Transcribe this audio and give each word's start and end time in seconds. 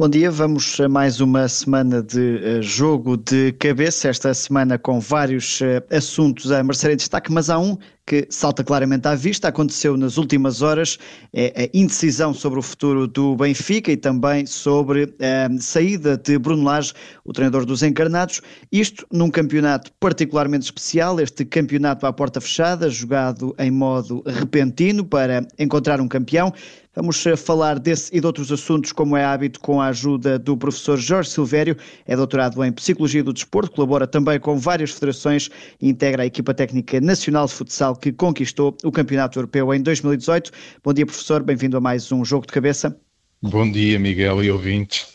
Bom 0.00 0.08
dia, 0.08 0.30
vamos 0.30 0.80
a 0.80 0.88
mais 0.88 1.20
uma 1.20 1.46
semana 1.46 2.02
de 2.02 2.18
uh, 2.18 2.62
jogo 2.62 3.18
de 3.18 3.52
cabeça, 3.52 4.08
esta 4.08 4.32
semana 4.32 4.78
com 4.78 4.98
vários 4.98 5.60
uh, 5.60 5.94
assuntos 5.94 6.50
a 6.50 6.62
merecer 6.62 6.92
em 6.92 6.96
destaque, 6.96 7.30
mas 7.30 7.50
há 7.50 7.58
um 7.58 7.76
que 8.06 8.26
salta 8.30 8.64
claramente 8.64 9.06
à 9.06 9.14
vista, 9.14 9.48
aconteceu 9.48 9.98
nas 9.98 10.16
últimas 10.16 10.62
horas, 10.62 10.98
é 11.32 11.64
a 11.64 11.78
indecisão 11.78 12.32
sobre 12.32 12.58
o 12.58 12.62
futuro 12.62 13.06
do 13.06 13.36
Benfica 13.36 13.92
e 13.92 13.96
também 13.96 14.46
sobre 14.46 15.14
a 15.20 15.60
saída 15.60 16.16
de 16.16 16.38
Bruno 16.38 16.64
Lage, 16.64 16.92
o 17.24 17.32
treinador 17.32 17.66
dos 17.66 17.82
encarnados, 17.82 18.40
isto 18.72 19.06
num 19.12 19.30
campeonato 19.30 19.92
particularmente 20.00 20.64
especial, 20.64 21.20
este 21.20 21.44
campeonato 21.44 22.04
à 22.04 22.12
porta 22.12 22.40
fechada, 22.40 22.88
jogado 22.88 23.54
em 23.58 23.70
modo 23.70 24.24
repentino 24.26 25.04
para 25.04 25.46
encontrar 25.56 26.00
um 26.00 26.08
campeão, 26.08 26.52
Vamos 27.00 27.24
eh, 27.24 27.34
falar 27.34 27.78
desse 27.78 28.14
e 28.14 28.20
de 28.20 28.26
outros 28.26 28.52
assuntos, 28.52 28.92
como 28.92 29.16
é 29.16 29.24
hábito, 29.24 29.58
com 29.58 29.80
a 29.80 29.86
ajuda 29.86 30.38
do 30.38 30.54
professor 30.54 30.98
Jorge 30.98 31.30
Silvério. 31.30 31.74
É 32.04 32.14
doutorado 32.14 32.62
em 32.62 32.70
Psicologia 32.70 33.24
do 33.24 33.32
Desporto, 33.32 33.70
colabora 33.70 34.06
também 34.06 34.38
com 34.38 34.58
várias 34.58 34.90
federações 34.90 35.48
e 35.80 35.88
integra 35.88 36.24
a 36.24 36.26
equipa 36.26 36.52
técnica 36.52 37.00
nacional 37.00 37.46
de 37.46 37.54
futsal 37.54 37.96
que 37.96 38.12
conquistou 38.12 38.76
o 38.84 38.92
Campeonato 38.92 39.38
Europeu 39.38 39.72
em 39.72 39.80
2018. 39.80 40.50
Bom 40.84 40.92
dia, 40.92 41.06
professor. 41.06 41.42
Bem-vindo 41.42 41.78
a 41.78 41.80
mais 41.80 42.12
um 42.12 42.22
Jogo 42.22 42.46
de 42.46 42.52
Cabeça. 42.52 42.94
Bom 43.40 43.72
dia, 43.72 43.98
Miguel 43.98 44.44
e 44.44 44.50
ouvintes. 44.50 45.06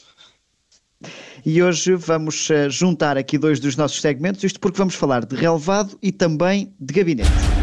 E 1.46 1.62
hoje 1.62 1.94
vamos 1.94 2.50
eh, 2.50 2.68
juntar 2.68 3.16
aqui 3.16 3.38
dois 3.38 3.60
dos 3.60 3.78
nossos 3.78 4.02
segmentos, 4.02 4.44
isto 4.44 4.60
porque 4.60 4.80
vamos 4.80 4.96
falar 4.96 5.24
de 5.24 5.36
relevado 5.36 5.96
e 6.02 6.12
também 6.12 6.74
de 6.80 6.96
gabinete. 6.96 7.55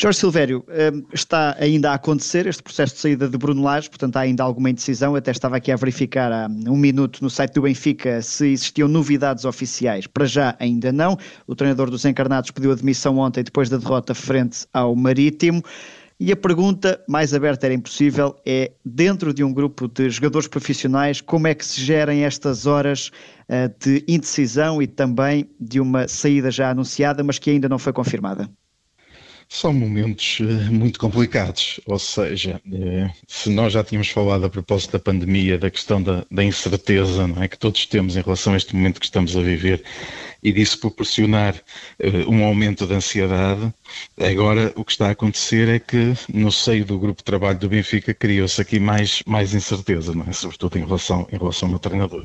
Jorge 0.00 0.20
Silvério, 0.20 0.64
hum, 0.68 1.02
está 1.12 1.56
ainda 1.58 1.90
a 1.90 1.94
acontecer 1.94 2.46
este 2.46 2.62
processo 2.62 2.94
de 2.94 3.00
saída 3.00 3.28
de 3.28 3.36
Bruno 3.36 3.64
Lage, 3.64 3.88
portanto 3.90 4.16
há 4.16 4.20
ainda 4.20 4.44
alguma 4.44 4.70
indecisão. 4.70 5.16
até 5.16 5.32
estava 5.32 5.56
aqui 5.56 5.72
a 5.72 5.76
verificar 5.76 6.30
há 6.30 6.46
um 6.68 6.76
minuto 6.76 7.18
no 7.20 7.28
site 7.28 7.54
do 7.54 7.62
Benfica 7.62 8.22
se 8.22 8.46
existiam 8.46 8.86
novidades 8.86 9.44
oficiais. 9.44 10.06
Para 10.06 10.24
já 10.24 10.54
ainda 10.60 10.92
não. 10.92 11.18
O 11.48 11.56
treinador 11.56 11.90
dos 11.90 12.04
encarnados 12.04 12.52
pediu 12.52 12.70
admissão 12.70 13.18
ontem 13.18 13.42
depois 13.42 13.68
da 13.68 13.76
derrota 13.76 14.14
frente 14.14 14.68
ao 14.72 14.94
Marítimo. 14.94 15.64
E 16.20 16.30
a 16.30 16.36
pergunta 16.36 17.02
mais 17.08 17.34
aberta 17.34 17.66
era 17.66 17.74
impossível 17.74 18.36
é, 18.46 18.70
dentro 18.84 19.34
de 19.34 19.42
um 19.42 19.52
grupo 19.52 19.88
de 19.88 20.08
jogadores 20.10 20.46
profissionais, 20.46 21.20
como 21.20 21.48
é 21.48 21.56
que 21.56 21.66
se 21.66 21.80
gerem 21.80 22.22
estas 22.22 22.66
horas 22.66 23.10
uh, 23.48 23.68
de 23.84 24.04
indecisão 24.06 24.80
e 24.80 24.86
também 24.86 25.50
de 25.60 25.80
uma 25.80 26.06
saída 26.06 26.52
já 26.52 26.70
anunciada, 26.70 27.24
mas 27.24 27.40
que 27.40 27.50
ainda 27.50 27.68
não 27.68 27.80
foi 27.80 27.92
confirmada? 27.92 28.48
São 29.48 29.72
momentos 29.72 30.40
uh, 30.40 30.72
muito 30.72 31.00
complicados. 31.00 31.80
Ou 31.86 31.98
seja, 31.98 32.60
uh, 32.66 33.10
se 33.26 33.48
nós 33.48 33.72
já 33.72 33.82
tínhamos 33.82 34.08
falado 34.08 34.44
a 34.44 34.50
propósito 34.50 34.92
da 34.92 34.98
pandemia, 34.98 35.58
da 35.58 35.70
questão 35.70 36.02
da, 36.02 36.24
da, 36.30 36.44
incerteza 36.44 37.28
é, 37.40 37.48
que 37.48 37.58
todos 37.58 37.86
temos 37.86 38.16
em 38.16 38.20
relação 38.20 38.52
a 38.52 38.56
este 38.56 38.76
momento 38.76 39.00
que 39.00 39.06
estamos 39.06 39.36
a 39.36 39.40
viver 39.40 39.82
e 40.42 40.52
disso 40.52 40.78
proporcionar 40.78 41.54
uh, 41.54 42.30
um 42.30 42.44
aumento 42.44 42.86
da 42.86 42.96
ansiedade, 42.96 43.72
agora 44.18 44.72
o 44.76 44.84
que 44.84 44.92
está 44.92 45.08
a 45.08 45.10
acontecer 45.10 45.68
é 45.68 45.78
que 45.78 46.14
no 46.32 46.50
seio 46.50 46.84
do 46.84 46.98
grupo 46.98 47.18
de 47.18 47.24
trabalho 47.24 47.58
do 47.58 47.68
Benfica 47.68 48.12
criou-se 48.12 48.60
aqui 48.60 48.78
mais, 48.78 49.22
mais 49.26 49.54
incerteza, 49.54 50.12
é? 50.26 50.32
sobretudo 50.32 50.78
em 50.78 50.84
relação, 50.84 51.26
em 51.32 51.36
relação 51.36 51.72
ao 51.72 51.78
treinador, 51.78 52.24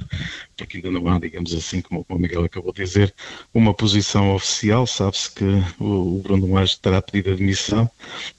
porque 0.58 0.78
ainda 0.78 0.92
não 0.92 1.08
há, 1.08 1.20
digamos 1.20 1.53
assim, 1.53 1.81
como 1.81 2.05
o 2.08 2.17
Miguel 2.17 2.44
acabou 2.44 2.73
de 2.73 2.83
dizer, 2.83 3.14
uma 3.53 3.73
posição 3.73 4.33
oficial, 4.33 4.86
sabe-se 4.88 5.31
que 5.31 5.45
o, 5.80 6.22
Bruno 6.22 6.53
Lage 6.53 6.80
terá 6.80 7.02
pedido 7.02 7.32
admissão, 7.32 7.89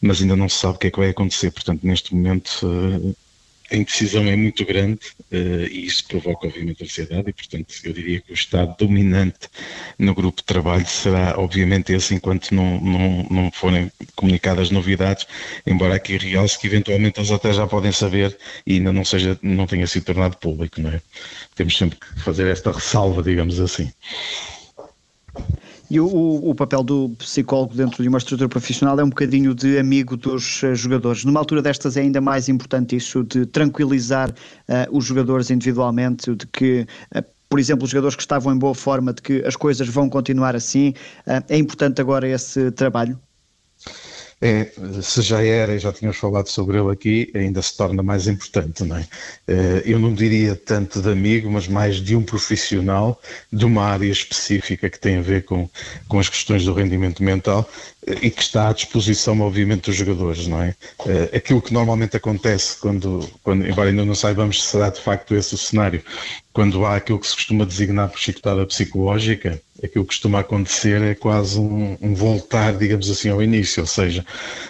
mas 0.01 0.21
ainda 0.21 0.37
não 0.37 0.49
se 0.49 0.59
sabe 0.59 0.77
o 0.77 0.79
que 0.79 0.87
é 0.89 0.91
que 0.91 0.99
vai 0.99 1.11
acontecer, 1.11 1.51
portanto 1.51 1.85
neste 1.85 2.15
momento 2.15 2.67
uh, 2.67 3.17
a 3.75 3.77
indecisão 3.77 4.25
é 4.27 4.37
muito 4.37 4.65
grande 4.65 5.01
uh, 5.33 5.67
e 5.71 5.87
isso 5.87 6.07
provoca, 6.07 6.47
obviamente, 6.47 6.85
ansiedade 6.85 7.29
e, 7.29 7.33
portanto, 7.33 7.75
eu 7.85 7.93
diria 7.93 8.21
que 8.21 8.31
o 8.31 8.35
estado 8.35 8.75
dominante 8.79 9.49
no 9.99 10.15
grupo 10.15 10.39
de 10.39 10.45
trabalho 10.45 10.87
será, 10.87 11.35
obviamente, 11.39 11.93
esse 11.93 12.15
enquanto 12.15 12.55
não, 12.55 12.81
não, 12.81 13.27
não 13.31 13.51
forem 13.51 13.91
comunicadas 14.15 14.71
novidades, 14.71 15.27
embora 15.67 15.95
aqui 15.97 16.17
realce 16.17 16.59
que, 16.59 16.67
eventualmente, 16.67 17.19
eles 17.19 17.31
até 17.31 17.53
já 17.53 17.67
podem 17.67 17.93
saber 17.93 18.37
e 18.67 18.75
ainda 18.75 18.93
não, 18.93 19.05
seja, 19.05 19.39
não 19.43 19.67
tenha 19.67 19.87
sido 19.87 20.05
tornado 20.05 20.37
público, 20.37 20.81
não 20.81 20.91
é? 20.91 21.01
Temos 21.55 21.77
sempre 21.77 21.99
que 21.99 22.21
fazer 22.21 22.47
esta 22.47 22.71
ressalva, 22.71 23.23
digamos 23.23 23.61
assim. 23.61 23.91
E 25.95 26.01
o, 26.01 26.07
o, 26.07 26.53
papel 26.57 26.83
do 26.83 27.11
psicólogo 27.11 27.73
dentro 27.73 28.03
de 28.03 28.09
uma 28.09 28.19
estrutura 28.19 28.49
profissional 28.49 28.99
é 28.99 29.05
um 29.05 29.11
bocadinho 29.11 29.55
de 29.55 29.79
amigo 29.79 30.17
dos 30.17 30.61
uh, 30.65 30.75
jogadores. 30.75 31.25
Numa 31.25 31.39
altura 31.39 31.63
destas 31.63 31.97
é 31.97 32.01
ainda 32.01 32.21
mais 32.21 32.49
importante 32.49 32.97
isso 32.97 33.23
de 33.23 33.47
tranquilizar 33.47 34.31
uh, 34.31 34.35
os 34.91 35.05
jogadores 35.05 35.51
individualmente, 35.51 36.35
de 36.35 36.49
que 36.49 36.85
uh, 37.15 37.25
por 37.49 37.61
exemplo, 37.61 37.85
os 37.85 37.91
jogadores 37.91 38.17
que 38.17 38.23
estavam 38.23 38.53
em 38.53 38.59
boa 38.59 38.75
forma, 38.75 39.13
de 39.13 39.23
que 39.23 39.45
as 39.47 39.55
coisas 39.55 39.89
vão 39.89 40.09
continuar 40.11 40.57
assim. 40.57 40.93
É 41.49 41.57
importante 41.57 42.01
agora 42.01 42.27
esse 42.27 42.73
trabalho? 42.73 43.17
É, 44.45 44.71
se 45.01 45.23
já 45.23 45.43
era 45.43 45.75
e 45.75 45.79
já 45.79 45.91
tínhamos 45.91 46.19
falado 46.19 46.49
sobre 46.49 46.79
ele 46.79 46.93
aqui, 46.93 47.31
ainda 47.35 47.63
se 47.63 47.75
torna 47.75 48.03
mais 48.03 48.29
importante, 48.29 48.85
não 48.85 48.99
é? 48.99 49.09
Eh, 49.49 49.83
eu 49.87 49.99
não 49.99 50.13
diria 50.13 50.55
tanto 50.55 51.01
de 51.01 51.11
amigo, 51.11 51.51
mas 51.51 51.67
mais 51.67 51.97
de 51.97 52.15
um 52.15 52.23
profissional 52.23 53.19
de 53.51 53.65
uma 53.65 53.83
área 53.83 54.13
específica 54.13 54.91
que 54.91 55.01
tem 55.01 55.17
a 55.17 55.23
ver 55.23 55.47
com, 55.47 55.67
com 56.07 56.19
as 56.19 56.29
questões 56.29 56.63
do 56.67 56.75
rendimento 56.75 57.23
mental 57.23 57.67
e 58.07 58.31
que 58.31 58.43
está 58.43 58.69
à 58.69 58.73
disposição, 58.75 59.41
obviamente, 59.41 59.87
dos 59.87 59.97
jogadores, 59.97 60.47
não 60.47 60.61
é? 60.63 60.75
Eh, 61.07 61.37
aquilo 61.39 61.63
que 61.63 61.73
normalmente 61.73 62.15
acontece 62.15 62.79
quando, 62.79 63.27
quando 63.43 63.67
embora 63.67 63.89
ainda 63.89 64.05
não 64.05 64.15
saibamos 64.15 64.63
se 64.63 64.73
será 64.73 64.91
de 64.91 65.01
facto 65.01 65.35
esse 65.35 65.55
o 65.55 65.59
cenário, 65.59 66.03
quando 66.53 66.85
há 66.85 66.97
aquilo 66.97 67.19
que 67.19 67.27
se 67.27 67.35
costuma 67.35 67.65
designar 67.65 68.11
por 68.11 68.19
chicotada 68.19 68.67
psicológica, 68.67 69.59
aquilo 69.85 70.05
que 70.05 70.09
costuma 70.09 70.41
acontecer 70.41 71.01
é 71.03 71.15
quase 71.15 71.59
um, 71.59 71.97
um, 72.01 72.15
voltar, 72.15 72.77
digamos 72.77 73.11
assim, 73.11 73.29
ao 73.29 73.43
início, 73.43 73.83
ou 73.83 73.87
seja, 73.87 74.25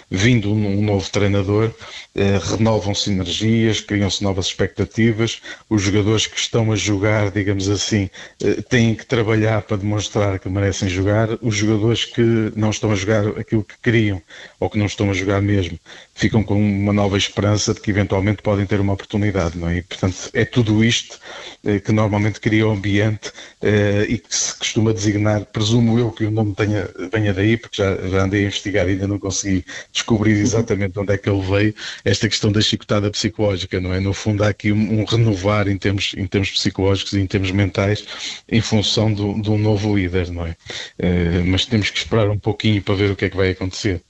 vindo 0.09 0.51
um, 0.51 0.79
um 0.79 0.83
novo 0.83 1.09
treinador, 1.09 1.71
eh, 2.13 2.39
renovam-se 2.41 3.11
energias, 3.11 3.81
criam-se 3.81 4.23
novas 4.23 4.47
expectativas, 4.47 5.41
os 5.69 5.81
jogadores 5.81 6.27
que 6.27 6.37
estão 6.37 6.71
a 6.71 6.75
jogar, 6.75 7.31
digamos 7.31 7.69
assim, 7.69 8.09
eh, 8.41 8.61
têm 8.69 8.95
que 8.95 9.05
trabalhar 9.05 9.61
para 9.61 9.77
demonstrar 9.77 10.39
que 10.39 10.49
merecem 10.49 10.87
jogar, 10.89 11.29
os 11.41 11.55
jogadores 11.55 12.05
que 12.05 12.51
não 12.55 12.69
estão 12.69 12.91
a 12.91 12.95
jogar 12.95 13.27
aquilo 13.37 13.63
que 13.63 13.75
queriam, 13.81 14.21
ou 14.59 14.69
que 14.69 14.77
não 14.77 14.85
estão 14.85 15.09
a 15.09 15.13
jogar 15.13 15.41
mesmo, 15.41 15.79
ficam 16.15 16.41
com 16.41 16.55
uma 16.55 16.93
nova 16.93 17.17
esperança 17.17 17.73
de 17.73 17.81
que 17.81 17.91
eventualmente 17.91 18.41
podem 18.41 18.65
ter 18.65 18.79
uma 18.79 18.93
oportunidade, 18.93 19.57
não 19.57 19.69
é? 19.69 19.77
E, 19.77 19.81
portanto, 19.81 20.29
é 20.33 20.45
tudo 20.45 20.83
isto 20.83 21.19
eh, 21.63 21.79
que 21.79 21.91
normalmente 21.91 22.39
cria 22.39 22.65
o 22.65 22.71
ambiente 22.71 23.33
eh, 23.61 24.05
e 24.07 24.17
que 24.17 24.35
se 24.35 24.57
costuma 24.57 24.93
designar, 24.93 25.45
presumo 25.45 25.99
eu 25.99 26.11
que 26.11 26.25
o 26.25 26.31
nome 26.31 26.55
tenha, 26.55 26.89
venha 27.11 27.33
daí, 27.33 27.57
porque 27.57 27.83
já, 27.83 27.95
já 28.07 28.23
andei 28.23 28.43
a 28.43 28.45
investigar 28.45 28.87
e 28.87 28.91
ainda 28.91 29.07
não 29.07 29.19
consegui 29.19 29.65
descobrir 29.91 30.37
exatamente 30.39 30.97
onde 30.97 31.13
é 31.13 31.17
que 31.17 31.29
ele 31.29 31.41
veio, 31.41 31.75
esta 32.05 32.29
questão 32.29 32.49
da 32.49 32.61
chicotada 32.61 33.11
psicológica, 33.11 33.81
não 33.81 33.93
é? 33.93 33.99
No 33.99 34.13
fundo 34.13 34.43
há 34.43 34.47
aqui 34.47 34.71
um, 34.71 35.01
um 35.01 35.03
renovar 35.03 35.67
em 35.67 35.77
termos, 35.77 36.13
em 36.17 36.25
termos 36.25 36.49
psicológicos 36.51 37.11
e 37.11 37.19
em 37.19 37.27
termos 37.27 37.51
mentais 37.51 38.05
em 38.47 38.61
função 38.61 39.13
do, 39.13 39.41
de 39.41 39.49
um 39.49 39.57
novo 39.57 39.97
líder, 39.97 40.31
não 40.31 40.45
é? 40.45 40.55
Eh, 40.97 41.43
mas 41.45 41.65
temos 41.65 41.89
que 41.89 41.97
esperar 41.97 42.29
um 42.29 42.39
pouquinho 42.39 42.81
para 42.81 42.95
ver 42.95 43.11
o 43.11 43.15
que 43.17 43.25
é 43.25 43.29
que 43.29 43.35
vai 43.37 43.49
acontecer. 43.49 44.01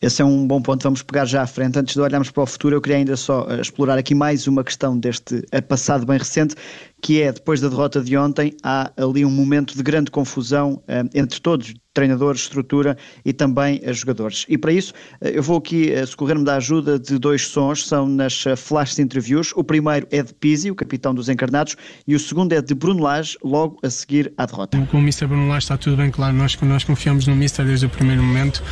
Esse 0.00 0.20
é 0.20 0.24
um 0.24 0.46
bom 0.46 0.60
ponto, 0.60 0.82
vamos 0.82 1.02
pegar 1.02 1.24
já 1.24 1.42
à 1.42 1.46
frente. 1.46 1.78
Antes 1.78 1.94
de 1.94 2.00
olharmos 2.00 2.30
para 2.30 2.42
o 2.42 2.46
futuro, 2.46 2.76
eu 2.76 2.80
queria 2.80 2.98
ainda 2.98 3.16
só 3.16 3.46
eh, 3.48 3.60
explorar 3.60 3.96
aqui 3.98 4.14
mais 4.14 4.46
uma 4.46 4.64
questão 4.64 4.98
deste 4.98 5.44
eh, 5.52 5.60
passado 5.60 6.04
bem 6.04 6.18
recente, 6.18 6.56
que 7.02 7.20
é, 7.20 7.32
depois 7.32 7.60
da 7.60 7.68
derrota 7.68 8.00
de 8.00 8.16
ontem, 8.16 8.54
há 8.62 8.92
ali 8.96 9.24
um 9.24 9.30
momento 9.30 9.76
de 9.76 9.82
grande 9.82 10.08
confusão 10.08 10.74
uh, 10.74 11.10
entre 11.12 11.40
todos, 11.40 11.74
treinadores, 11.92 12.42
estrutura 12.42 12.96
e 13.24 13.32
também 13.32 13.82
uh, 13.84 13.92
jogadores. 13.92 14.46
E 14.48 14.56
para 14.56 14.72
isso, 14.72 14.94
uh, 15.20 15.26
eu 15.26 15.42
vou 15.42 15.58
aqui 15.58 15.90
socorrer-me 16.06 16.44
da 16.44 16.56
ajuda 16.56 17.00
de 17.00 17.18
dois 17.18 17.42
sons, 17.42 17.88
são 17.88 18.08
nas 18.08 18.44
flash 18.56 19.00
interviews. 19.00 19.52
O 19.56 19.64
primeiro 19.64 20.06
é 20.12 20.22
de 20.22 20.32
Pizzi, 20.32 20.70
o 20.70 20.76
capitão 20.76 21.12
dos 21.12 21.28
encarnados, 21.28 21.76
e 22.06 22.14
o 22.14 22.20
segundo 22.20 22.52
é 22.52 22.62
de 22.62 22.72
Bruno 22.72 23.02
Lage, 23.02 23.36
logo 23.42 23.78
a 23.82 23.90
seguir 23.90 24.32
à 24.38 24.46
derrota. 24.46 24.78
Com 24.88 24.98
o 24.98 25.00
Mr. 25.00 25.26
Bruno 25.26 25.48
Lage 25.48 25.64
está 25.64 25.76
tudo 25.76 25.96
bem 25.96 26.10
claro, 26.10 26.36
nós, 26.36 26.56
nós 26.62 26.84
confiamos 26.84 27.26
no 27.26 27.34
Mr. 27.34 27.64
desde 27.64 27.86
o 27.86 27.90
primeiro 27.90 28.22
momento. 28.22 28.62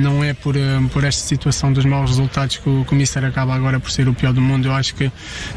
não 0.00 0.22
é 0.22 0.32
por, 0.34 0.54
por 0.92 1.02
esta 1.02 1.22
situação 1.22 1.72
dos 1.72 1.84
maus 1.84 2.10
resultados 2.10 2.58
que 2.58 2.68
o, 2.68 2.84
que 2.84 2.92
o 2.92 2.94
Mr. 2.94 3.26
acaba 3.26 3.54
agora 3.54 3.80
por 3.80 3.90
ser 3.90 4.08
o 4.08 4.14
pior 4.14 4.32
do 4.32 4.40
mundo. 4.40 4.68
Eu 4.68 4.72
acho 4.72 4.94
que 4.94 5.10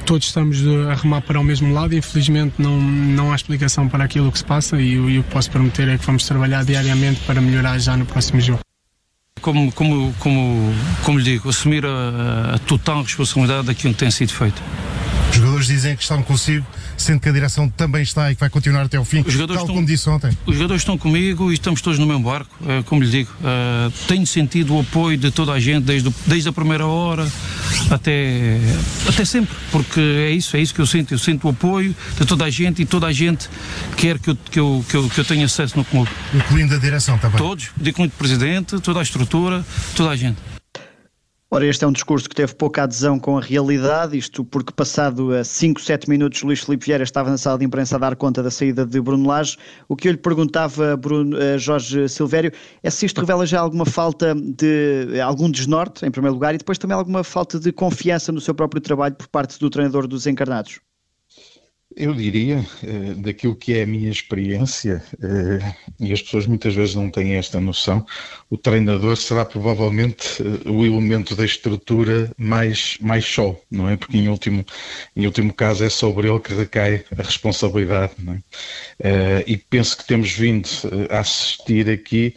todos 0.08 0.26
estamos 0.26 0.58
a 0.90 0.96
remar 0.96 1.22
para 1.22 1.40
o 1.40 1.51
mesmo 1.52 1.74
lado. 1.74 1.94
Infelizmente 1.94 2.56
não, 2.58 2.80
não 2.80 3.32
há 3.32 3.36
explicação 3.36 3.88
para 3.88 4.04
aquilo 4.04 4.32
que 4.32 4.38
se 4.38 4.46
passa 4.46 4.82
e, 4.82 4.94
e 4.94 5.20
o 5.20 5.24
que 5.24 5.30
posso 5.30 5.52
prometer 5.52 5.88
é 5.90 5.98
que 5.98 6.06
vamos 6.06 6.26
trabalhar 6.26 6.64
diariamente 6.64 7.22
para 7.22 7.40
melhorar 7.42 7.78
já 7.80 7.96
no 7.96 8.06
próximo 8.06 8.42
jogo. 8.42 8.62
Como, 9.42 9.72
como, 9.72 10.14
como, 10.20 10.74
como 11.04 11.18
lhe 11.18 11.24
digo, 11.24 11.50
assumir 11.50 11.86
a, 11.86 12.56
a 12.56 12.60
total 12.60 13.04
responsabilidade 13.04 13.68
daquilo 13.68 13.94
que 13.94 14.00
tem 14.00 14.12
sido 14.12 14.32
feito. 14.34 14.62
Os 15.32 15.38
jogadores 15.38 15.68
dizem 15.68 15.96
que 15.96 16.04
estão 16.04 16.22
consigo, 16.22 16.66
sendo 17.02 17.20
que 17.20 17.30
a 17.30 17.32
direção 17.32 17.68
também 17.70 18.02
está 18.04 18.32
e 18.32 18.36
que 18.36 18.40
vai 18.40 18.50
continuar 18.50 18.84
até 18.84 18.98
ao 18.98 19.06
fim, 19.06 19.22
Os 19.26 19.34
jogadores 19.34 19.60
tal 19.60 19.64
estão- 19.66 19.76
como 19.76 19.86
disse 19.88 20.10
ontem. 20.10 20.38
Os 20.46 20.56
jogadores 20.56 20.82
estão 20.82 20.98
comigo 20.98 21.52
e 21.52 21.54
estamos 21.56 21.82
todos 21.82 21.98
no 22.00 22.06
mesmo 22.06 22.24
barco, 22.24 22.50
eh, 22.68 22.84
como 22.86 23.02
lhe 23.04 23.10
digo. 23.10 23.32
eh, 23.44 23.92
tenho 24.08 24.26
sentido 24.28 24.76
o 24.76 24.80
apoio 24.82 25.18
de 25.18 25.32
toda 25.32 25.52
a 25.54 25.60
gente, 25.60 25.84
desde, 25.84 26.08
o- 26.10 26.14
desde 26.26 26.48
a 26.50 26.54
primeira 26.54 26.86
hora 26.86 27.28
até, 27.90 28.58
até 29.08 29.26
sempre, 29.26 29.56
porque 29.72 30.00
é 30.00 30.32
isso, 30.32 30.56
é 30.56 30.62
isso 30.62 30.74
que 30.74 30.82
eu 30.82 30.86
sinto. 30.86 31.14
Eu 31.14 31.20
sinto 31.20 31.46
o 31.48 31.50
apoio 31.50 31.96
de 32.20 32.26
toda 32.26 32.46
a 32.46 32.50
gente 32.50 32.82
e 32.82 32.86
toda 32.86 33.08
a 33.08 33.14
gente 33.14 33.50
quer 33.98 34.20
que 34.20 34.30
eu, 34.30 34.36
que 34.50 34.60
eu, 34.60 34.86
que 34.88 34.96
eu, 34.98 35.10
que 35.10 35.20
eu 35.20 35.26
tenha 35.26 35.46
acesso 35.46 35.78
no 35.78 35.84
clube. 35.86 36.10
Incluindo 36.34 36.76
a 36.76 36.78
direção 36.78 37.18
também. 37.18 37.38
Todos, 37.38 37.70
incluindo 37.82 38.14
o 38.14 38.18
presidente, 38.18 38.80
toda 38.80 39.00
a 39.00 39.04
estrutura, 39.04 39.66
toda 39.96 40.10
a 40.12 40.16
gente. 40.16 40.38
Ora, 41.54 41.66
este 41.66 41.84
é 41.84 41.88
um 41.88 41.92
discurso 41.92 42.30
que 42.30 42.36
teve 42.36 42.56
pouca 42.56 42.84
adesão 42.84 43.20
com 43.20 43.38
a 43.38 43.42
realidade, 43.42 44.18
isto 44.18 44.46
porque 44.46 44.72
passado 44.72 45.32
5, 45.44 45.82
7 45.82 46.10
minutos 46.10 46.42
Luís 46.44 46.62
Filipe 46.62 46.86
Vieira 46.86 47.04
estava 47.04 47.30
na 47.30 47.38
sala 47.38 47.60
de 47.60 47.66
imprensa 47.66 47.98
a 47.98 48.00
dar 48.00 48.16
conta 48.16 48.42
da 48.42 48.50
saída 48.50 48.86
de 48.86 49.02
Bruno 49.02 49.28
Lage. 49.28 49.58
O 49.90 49.98
que 49.98 50.08
eu 50.08 50.14
lhe 50.14 50.18
perguntava, 50.18 50.96
Bruno, 50.96 51.38
eh, 51.38 51.58
Jorge 51.58 52.08
Silvério, 52.08 52.54
é 52.82 52.90
se 52.90 53.06
isto 53.06 53.20
revela 53.20 53.46
já 53.46 53.60
alguma 53.60 53.86
falta 53.86 54.34
de 54.34 55.20
algum 55.20 55.52
desnorte, 55.52 56.06
em 56.06 56.10
primeiro 56.10 56.36
lugar, 56.36 56.56
e 56.56 56.58
depois 56.58 56.78
também 56.78 56.96
alguma 56.96 57.22
falta 57.22 57.60
de 57.60 57.74
confiança 57.74 58.32
no 58.32 58.40
seu 58.40 58.56
próprio 58.56 58.82
trabalho 58.82 59.16
por 59.16 59.28
parte 59.28 59.60
do 59.60 59.70
treinador 59.70 60.08
dos 60.08 60.26
encarnados. 60.26 60.80
Eu 61.96 62.14
diria, 62.14 62.66
eh, 62.84 63.14
daquilo 63.18 63.56
que 63.56 63.74
é 63.78 63.84
a 63.84 63.86
minha 63.86 64.10
experiência, 64.10 65.04
eh, 65.22 65.74
e 66.00 66.14
as 66.14 66.22
pessoas 66.22 66.48
muitas 66.48 66.74
vezes 66.74 66.96
não 66.96 67.10
têm 67.10 67.36
esta 67.36 67.60
noção, 67.60 68.06
o 68.50 68.58
treinador 68.58 69.18
será 69.18 69.44
provavelmente 69.44 70.42
eh, 70.42 70.70
o 70.70 70.86
elemento 70.86 71.36
da 71.36 71.44
estrutura 71.44 72.32
mais, 72.38 72.98
mais 73.02 73.26
só, 73.26 73.60
não 73.70 73.90
é? 73.90 73.98
Porque 73.98 74.18
em 74.18 74.30
último, 74.30 74.66
em 75.16 75.26
último 75.26 75.54
caso 75.54 75.84
é 75.84 75.90
sobre 75.90 76.30
ele 76.30 76.40
que 76.40 76.54
recai 76.54 77.04
a 77.18 77.24
responsabilidade, 77.24 78.14
não 78.20 78.34
é? 78.34 79.44
E 79.46 79.58
penso 79.58 79.98
que 79.98 80.06
temos 80.06 80.32
vindo 80.32 80.70
a 81.10 81.20
assistir 81.20 81.90
aqui 81.90 82.36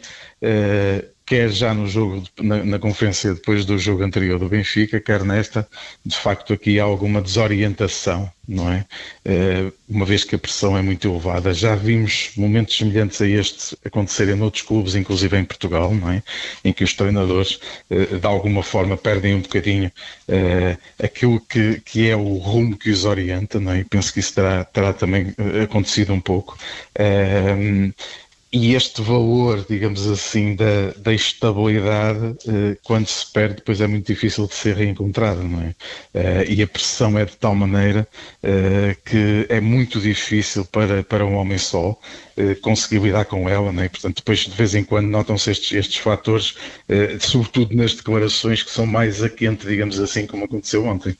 quer 1.25 1.49
já 1.49 1.73
no 1.73 1.87
jogo, 1.87 2.23
na, 2.39 2.63
na, 2.63 2.79
conferência 2.79 3.33
depois 3.33 3.65
do 3.65 3.77
jogo 3.77 4.03
anterior 4.03 4.37
do 4.37 4.47
Benfica, 4.47 4.99
quer 4.99 5.23
nesta, 5.23 5.67
de 6.05 6.15
facto 6.15 6.53
aqui 6.53 6.79
há 6.79 6.83
alguma 6.83 7.21
desorientação, 7.21 8.31
não 8.47 8.71
é? 8.71 8.85
Uh, 9.25 9.73
uma 9.89 10.05
vez 10.05 10.23
que 10.23 10.35
a 10.35 10.37
pressão 10.39 10.77
é 10.77 10.81
muito 10.83 11.07
elevada. 11.07 11.51
Já 11.51 11.75
vimos 11.75 12.29
momentos 12.37 12.77
semelhantes 12.77 13.19
a 13.21 13.27
este 13.27 13.75
acontecerem 13.83 14.35
noutros 14.35 14.61
clubes, 14.61 14.93
inclusive 14.93 15.35
em 15.35 15.43
Portugal, 15.43 15.93
não 15.95 16.11
é? 16.11 16.21
Em 16.63 16.71
que 16.71 16.83
os 16.83 16.93
treinadores, 16.93 17.59
uh, 17.89 18.19
de 18.19 18.27
alguma 18.27 18.61
forma, 18.61 18.95
perdem 18.95 19.33
um 19.33 19.41
bocadinho 19.41 19.91
uh, 20.29 20.77
aquilo 21.03 21.39
que, 21.39 21.81
que 21.83 22.07
é 22.07 22.15
o 22.15 22.37
rumo 22.37 22.77
que 22.77 22.91
os 22.91 23.03
orienta, 23.03 23.59
não 23.59 23.71
é? 23.71 23.79
E 23.79 23.83
penso 23.83 24.13
que 24.13 24.19
isso 24.19 24.35
terá, 24.35 24.63
terá 24.63 24.93
também 24.93 25.33
acontecido 25.63 26.13
um 26.13 26.21
pouco. 26.21 26.55
E 28.57 28.73
este 28.73 29.01
valor, 29.01 29.65
digamos 29.69 30.07
assim, 30.07 30.55
da, 30.55 30.91
da 30.95 31.13
estabilidade, 31.13 32.37
eh, 32.47 32.77
quando 32.85 33.05
se 33.05 33.29
perde, 33.33 33.55
depois 33.55 33.81
é 33.81 33.87
muito 33.87 34.07
difícil 34.07 34.47
de 34.47 34.53
ser 34.55 34.77
reencontrado, 34.77 35.43
não 35.43 35.61
é? 35.61 35.75
Eh, 36.13 36.45
e 36.53 36.63
a 36.63 36.67
pressão 36.67 37.19
é 37.19 37.25
de 37.25 37.35
tal 37.35 37.53
maneira 37.53 38.07
eh, 38.41 38.95
que 39.03 39.45
é 39.49 39.59
muito 39.59 39.99
difícil 39.99 40.63
para, 40.63 41.03
para 41.03 41.25
um 41.25 41.35
homem 41.35 41.57
só 41.57 41.99
conseguir 42.61 42.99
lidar 42.99 43.25
com 43.25 43.49
ela, 43.49 43.71
não 43.73 43.83
é? 43.83 43.89
Portanto, 43.89 44.17
depois 44.17 44.39
de 44.39 44.51
vez 44.51 44.73
em 44.73 44.83
quando 44.85 45.07
notam-se 45.07 45.51
estes, 45.51 45.71
estes 45.73 45.97
fatores, 45.97 46.55
sobretudo 47.19 47.75
nas 47.75 47.93
declarações 47.93 48.61
que 48.63 48.71
são 48.71 48.85
mais 48.85 49.23
a 49.23 49.29
quente, 49.29 49.65
digamos 49.67 49.99
assim, 49.99 50.25
como 50.27 50.45
aconteceu 50.45 50.85
ontem. 50.85 51.17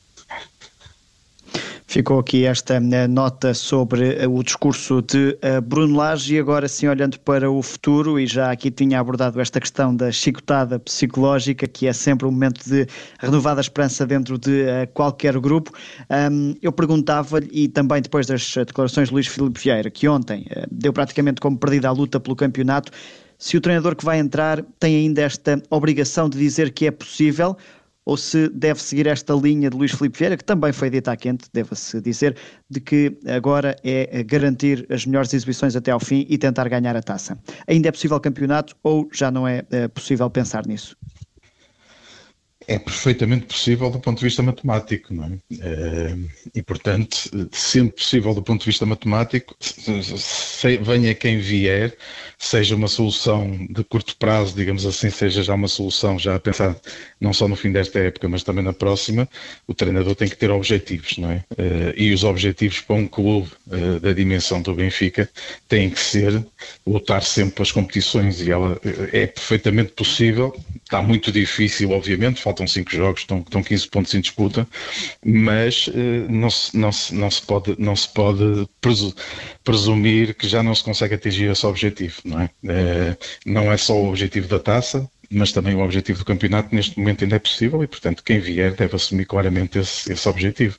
Ficou 1.88 2.18
aqui 2.18 2.44
esta 2.44 2.80
nota 2.80 3.54
sobre 3.54 4.26
o 4.26 4.42
discurso 4.42 5.00
de 5.00 5.38
Bruno 5.62 5.96
Lage 5.96 6.34
e 6.34 6.38
agora 6.38 6.66
sim 6.66 6.88
olhando 6.88 7.18
para 7.20 7.48
o 7.48 7.62
futuro 7.62 8.18
e 8.18 8.26
já 8.26 8.50
aqui 8.50 8.72
tinha 8.72 8.98
abordado 8.98 9.40
esta 9.40 9.60
questão 9.60 9.94
da 9.94 10.10
chicotada 10.10 10.80
psicológica 10.80 11.64
que 11.68 11.86
é 11.86 11.92
sempre 11.92 12.26
um 12.26 12.32
momento 12.32 12.68
de 12.68 12.88
renovada 13.20 13.60
esperança 13.60 14.04
dentro 14.04 14.36
de 14.36 14.64
qualquer 14.94 15.38
grupo. 15.38 15.70
Eu 16.60 16.72
perguntava-lhe 16.72 17.48
e 17.52 17.68
também 17.68 18.02
depois 18.02 18.26
das 18.26 18.52
declarações 18.52 19.08
de 19.08 19.14
Luís 19.14 19.28
Filipe 19.28 19.60
Vieira 19.60 19.88
que 19.88 20.08
ontem 20.08 20.44
deu 20.68 20.92
praticamente 20.92 21.40
como 21.40 21.56
perdida 21.56 21.88
a 21.88 21.92
luta 21.92 22.18
pelo 22.18 22.34
campeonato 22.34 22.90
se 23.38 23.56
o 23.56 23.60
treinador 23.60 23.94
que 23.94 24.04
vai 24.04 24.18
entrar 24.18 24.62
tem 24.80 24.96
ainda 24.96 25.22
esta 25.22 25.62
obrigação 25.70 26.28
de 26.28 26.38
dizer 26.38 26.72
que 26.72 26.86
é 26.86 26.90
possível 26.90 27.56
ou 28.06 28.16
se 28.16 28.48
deve 28.48 28.80
seguir 28.80 29.08
esta 29.08 29.34
linha 29.34 29.68
de 29.68 29.76
Luís 29.76 29.90
Filipe 29.90 30.16
Vieira, 30.16 30.36
que 30.36 30.44
também 30.44 30.72
foi 30.72 30.88
dita 30.88 31.10
à 31.10 31.16
quente, 31.16 31.46
deve-se 31.52 32.00
dizer, 32.00 32.36
de 32.70 32.80
que 32.80 33.18
agora 33.26 33.76
é 33.82 34.22
garantir 34.22 34.86
as 34.88 35.04
melhores 35.04 35.34
exibições 35.34 35.74
até 35.74 35.90
ao 35.90 35.98
fim 35.98 36.24
e 36.28 36.38
tentar 36.38 36.68
ganhar 36.68 36.96
a 36.96 37.02
taça. 37.02 37.36
Ainda 37.66 37.88
é 37.88 37.92
possível 37.92 38.20
campeonato 38.20 38.76
ou 38.82 39.08
já 39.12 39.28
não 39.30 39.46
é, 39.46 39.64
é 39.70 39.88
possível 39.88 40.30
pensar 40.30 40.64
nisso? 40.66 40.96
É 42.68 42.80
perfeitamente 42.80 43.46
possível 43.46 43.88
do 43.90 44.00
ponto 44.00 44.18
de 44.18 44.24
vista 44.24 44.42
matemático, 44.42 45.14
não 45.14 45.24
é? 45.24 45.38
E, 46.52 46.60
portanto, 46.62 47.30
sendo 47.52 47.92
possível 47.92 48.34
do 48.34 48.42
ponto 48.42 48.60
de 48.60 48.66
vista 48.66 48.84
matemático, 48.84 49.56
venha 50.82 51.14
quem 51.14 51.38
vier, 51.38 51.96
seja 52.38 52.76
uma 52.76 52.88
solução 52.88 53.66
de 53.70 53.82
curto 53.82 54.16
prazo, 54.16 54.54
digamos 54.54 54.84
assim, 54.84 55.10
seja 55.10 55.42
já 55.42 55.54
uma 55.54 55.68
solução 55.68 56.18
já 56.18 56.34
a 56.36 56.40
pensar 56.40 56.76
não 57.20 57.32
só 57.32 57.48
no 57.48 57.56
fim 57.56 57.72
desta 57.72 57.98
época, 57.98 58.28
mas 58.28 58.42
também 58.42 58.62
na 58.62 58.72
próxima, 58.72 59.28
o 59.66 59.74
treinador 59.74 60.14
tem 60.14 60.28
que 60.28 60.36
ter 60.36 60.50
objetivos, 60.50 61.16
não 61.18 61.30
é? 61.30 61.44
E 61.96 62.12
os 62.12 62.24
objetivos 62.24 62.80
para 62.80 62.96
um 62.96 63.06
clube 63.06 63.50
da 64.02 64.12
dimensão 64.12 64.60
do 64.60 64.74
Benfica 64.74 65.28
têm 65.68 65.88
que 65.88 65.98
ser 65.98 66.44
lutar 66.86 67.22
sempre 67.22 67.54
pelas 67.54 67.72
competições 67.72 68.40
e 68.40 68.50
ela 68.50 68.78
é 69.12 69.26
perfeitamente 69.26 69.92
possível, 69.92 70.54
está 70.84 71.00
muito 71.02 71.32
difícil, 71.32 71.90
obviamente, 71.90 72.42
faltam 72.42 72.66
5 72.66 72.90
jogos, 72.90 73.22
estão, 73.22 73.38
estão 73.38 73.62
15 73.62 73.88
pontos 73.88 74.14
em 74.14 74.20
disputa, 74.20 74.66
mas 75.24 75.88
não, 76.28 76.50
se, 76.50 76.76
não, 76.76 76.92
se, 76.92 77.14
não, 77.14 77.30
se 77.30 77.42
pode, 77.42 77.74
não 77.78 77.96
se 77.96 78.08
pode 78.08 78.68
presumir 79.64 80.34
que 80.34 80.46
já 80.46 80.62
não 80.62 80.74
se 80.74 80.84
consegue 80.84 81.14
atingir 81.14 81.50
esse 81.50 81.66
objetivo, 81.66 82.20
não 82.26 82.40
é? 82.40 82.50
Uh, 82.64 83.16
não 83.44 83.72
é 83.72 83.76
só 83.76 83.94
o 83.94 84.08
objetivo 84.08 84.48
da 84.48 84.58
taça, 84.58 85.08
mas 85.30 85.52
também 85.52 85.74
o 85.74 85.80
objetivo 85.80 86.18
do 86.18 86.24
campeonato 86.24 86.74
neste 86.74 86.98
momento 86.98 87.24
ainda 87.24 87.36
é 87.36 87.38
possível 87.38 87.82
e, 87.82 87.86
portanto, 87.86 88.22
quem 88.22 88.38
vier 88.38 88.74
deve 88.74 88.96
assumir 88.96 89.24
claramente 89.24 89.78
esse, 89.78 90.12
esse 90.12 90.28
objetivo. 90.28 90.78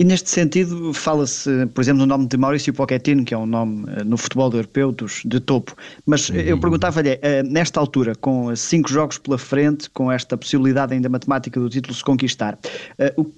E 0.00 0.04
neste 0.04 0.30
sentido, 0.30 0.94
fala-se, 0.94 1.66
por 1.74 1.82
exemplo, 1.82 2.00
no 2.00 2.06
nome 2.06 2.26
de 2.26 2.34
Maurício 2.38 2.72
Pochettino, 2.72 3.22
que 3.22 3.34
é 3.34 3.36
um 3.36 3.44
nome 3.44 3.84
no 4.06 4.16
futebol 4.16 4.50
europeu 4.50 4.92
dos, 4.92 5.20
de 5.26 5.38
topo. 5.38 5.76
Mas 6.06 6.30
eu 6.30 6.58
perguntava-lhe, 6.58 7.20
nesta 7.44 7.78
altura, 7.78 8.14
com 8.14 8.56
cinco 8.56 8.88
jogos 8.88 9.18
pela 9.18 9.36
frente, 9.36 9.90
com 9.90 10.10
esta 10.10 10.38
possibilidade 10.38 10.94
ainda 10.94 11.10
matemática 11.10 11.60
do 11.60 11.68
título 11.68 11.94
se 11.94 12.02
conquistar, 12.02 12.58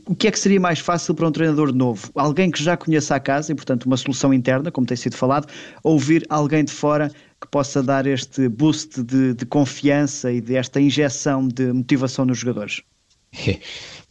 o 0.07 0.15
que 0.15 0.29
é 0.29 0.31
que 0.31 0.39
seria 0.39 0.61
mais 0.61 0.79
fácil 0.79 1.17
para 1.17 1.27
um 1.27 1.33
treinador 1.33 1.75
novo? 1.75 2.09
Alguém 2.15 2.49
que 2.49 2.63
já 2.63 2.77
conheça 2.77 3.17
a 3.17 3.19
casa 3.19 3.51
e, 3.51 3.57
portanto, 3.57 3.87
uma 3.87 3.97
solução 3.97 4.33
interna, 4.33 4.71
como 4.71 4.87
tem 4.87 4.97
sido 4.97 5.17
falado, 5.17 5.49
ou 5.83 5.95
ouvir 5.95 6.25
alguém 6.29 6.65
de 6.65 6.71
fora 6.71 7.11
que 7.41 7.49
possa 7.51 7.83
dar 7.83 8.07
este 8.07 8.49
boost 8.49 9.03
de, 9.03 9.35
de 9.35 9.45
confiança 9.47 10.31
e 10.31 10.41
desta 10.41 10.81
injeção 10.81 11.49
de 11.49 11.73
motivação 11.73 12.25
nos 12.25 12.39
jogadores? 12.39 12.83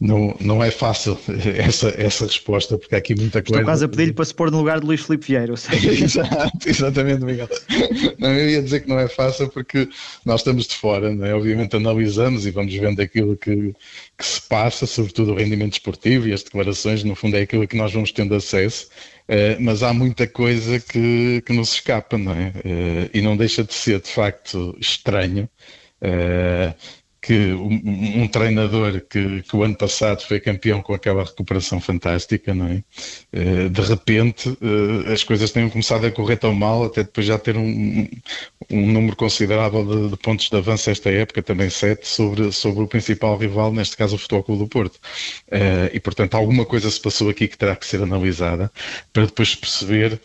Não, 0.02 0.36
não 0.40 0.60
é 0.60 0.68
fácil 0.68 1.16
essa, 1.56 1.94
essa 1.96 2.26
resposta, 2.26 2.76
porque 2.76 2.92
há 2.92 2.98
aqui 2.98 3.14
muita 3.14 3.40
coisa. 3.40 3.60
Estou 3.60 3.64
quase 3.64 3.84
a 3.84 3.88
pedir-lhe 3.88 4.12
para 4.12 4.24
se 4.24 4.34
pôr 4.34 4.50
no 4.50 4.58
lugar 4.58 4.80
de 4.80 4.86
Luís 4.86 5.00
Filipe 5.00 5.28
Vieira. 5.28 5.54
Exato, 5.54 6.68
exatamente, 6.68 7.24
Miguel. 7.24 7.48
Não, 8.18 8.32
eu 8.32 8.50
ia 8.50 8.60
dizer 8.60 8.80
que 8.80 8.88
não 8.88 8.98
é 8.98 9.06
fácil 9.06 9.48
porque 9.48 9.88
nós 10.24 10.40
estamos 10.40 10.66
de 10.66 10.74
fora, 10.74 11.14
não 11.14 11.24
é? 11.24 11.32
obviamente 11.32 11.76
analisamos 11.76 12.44
e 12.46 12.50
vamos 12.50 12.74
vendo 12.74 13.00
aquilo 13.00 13.36
que, 13.36 13.72
que 14.18 14.26
se 14.26 14.42
passa, 14.42 14.86
sobretudo 14.86 15.30
o 15.30 15.36
rendimento 15.36 15.74
esportivo 15.74 16.26
e 16.26 16.32
as 16.32 16.42
declarações, 16.42 17.04
no 17.04 17.14
fundo 17.14 17.36
é 17.36 17.42
aquilo 17.42 17.68
que 17.68 17.76
nós 17.76 17.92
vamos 17.92 18.10
tendo 18.10 18.34
acesso. 18.34 18.88
Uh, 19.28 19.54
mas 19.60 19.84
há 19.84 19.92
muita 19.92 20.26
coisa 20.26 20.80
que, 20.80 21.40
que 21.46 21.52
nos 21.52 21.74
escapa, 21.74 22.18
não 22.18 22.32
é? 22.32 22.48
Uh, 22.48 23.10
e 23.14 23.22
não 23.22 23.36
deixa 23.36 23.62
de 23.62 23.72
ser, 23.72 24.00
de 24.00 24.08
facto, 24.08 24.76
estranho. 24.80 25.48
Que 27.22 27.52
um, 27.52 28.22
um 28.22 28.28
treinador 28.28 29.00
que, 29.08 29.42
que, 29.42 29.56
o 29.56 29.62
ano 29.62 29.76
passado 29.76 30.22
foi 30.22 30.40
campeão 30.40 30.82
com 30.82 30.92
aquela 30.92 31.22
recuperação 31.22 31.80
fantástica, 31.80 32.52
não 32.52 32.66
é? 32.66 32.82
Uh, 33.32 33.70
de 33.70 33.80
repente 33.80 34.48
uh, 34.48 35.12
as 35.12 35.22
coisas 35.22 35.52
tenham 35.52 35.70
começado 35.70 36.04
a 36.04 36.10
correr 36.10 36.36
tão 36.36 36.52
mal, 36.52 36.82
até 36.82 37.04
depois 37.04 37.24
já 37.24 37.38
ter 37.38 37.56
um, 37.56 38.08
um 38.70 38.86
número 38.92 39.16
considerável 39.16 39.84
de, 39.84 40.10
de, 40.10 40.16
pontos 40.16 40.48
de 40.48 40.56
avanço 40.56 40.90
esta 40.90 41.10
época, 41.10 41.42
também 41.42 41.70
sete, 41.70 42.06
sobre, 42.06 42.52
sobre 42.52 42.82
o 42.82 42.88
principal 42.88 43.36
rival, 43.36 43.72
neste 43.72 43.96
caso 43.96 44.16
o 44.16 44.18
Futebol 44.18 44.42
Clube 44.42 44.62
do 44.64 44.68
Porto. 44.68 44.96
Uh, 45.48 45.88
e 45.92 46.00
portanto 46.00 46.34
alguma 46.34 46.64
coisa 46.64 46.90
se 46.90 47.00
passou 47.00 47.28
aqui 47.28 47.48
que 47.48 47.56
terá 47.56 47.76
que 47.76 47.86
ser 47.86 48.02
analisada 48.02 48.70
para 49.12 49.26
depois 49.26 49.54
perceber 49.54 50.20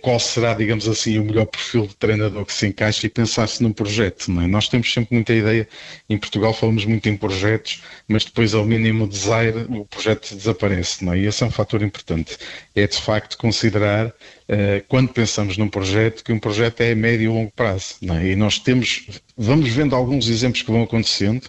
qual 0.00 0.18
será, 0.18 0.54
digamos 0.54 0.88
assim, 0.88 1.18
o 1.18 1.24
melhor 1.24 1.46
perfil 1.46 1.86
de 1.86 1.94
treinador 1.96 2.44
que 2.44 2.52
se 2.52 2.66
encaixa 2.66 3.06
e 3.06 3.10
pensar-se 3.10 3.62
num 3.62 3.72
projeto, 3.72 4.30
é? 4.40 4.46
Nós 4.46 4.68
temos 4.68 4.92
sempre 4.92 5.14
muita 5.14 5.32
ideia, 5.32 5.68
em 6.08 6.18
Portugal 6.18 6.52
falamos 6.52 6.84
muito 6.84 7.08
em 7.08 7.16
projetos, 7.16 7.82
mas 8.06 8.24
depois 8.24 8.54
ao 8.54 8.64
mínimo 8.64 9.06
desire 9.06 9.66
o 9.68 9.84
projeto 9.84 10.34
desaparece, 10.34 11.04
não 11.04 11.12
é? 11.12 11.18
E 11.18 11.26
esse 11.26 11.42
é 11.42 11.46
um 11.46 11.50
fator 11.50 11.82
importante. 11.82 12.36
É 12.74 12.86
de 12.86 13.00
facto 13.00 13.36
considerar 13.38 14.12
eh, 14.48 14.82
quando 14.88 15.12
pensamos 15.12 15.58
num 15.58 15.68
projeto, 15.68 16.24
que 16.24 16.32
um 16.32 16.38
projeto 16.38 16.80
é 16.80 16.92
a 16.92 16.96
médio 16.96 17.24
e 17.24 17.28
longo 17.28 17.52
prazo. 17.52 17.77
É? 18.02 18.32
E 18.32 18.36
nós 18.36 18.58
temos, 18.58 19.06
vamos 19.36 19.68
vendo 19.70 19.94
alguns 19.94 20.28
exemplos 20.28 20.62
que 20.62 20.70
vão 20.70 20.82
acontecendo, 20.82 21.42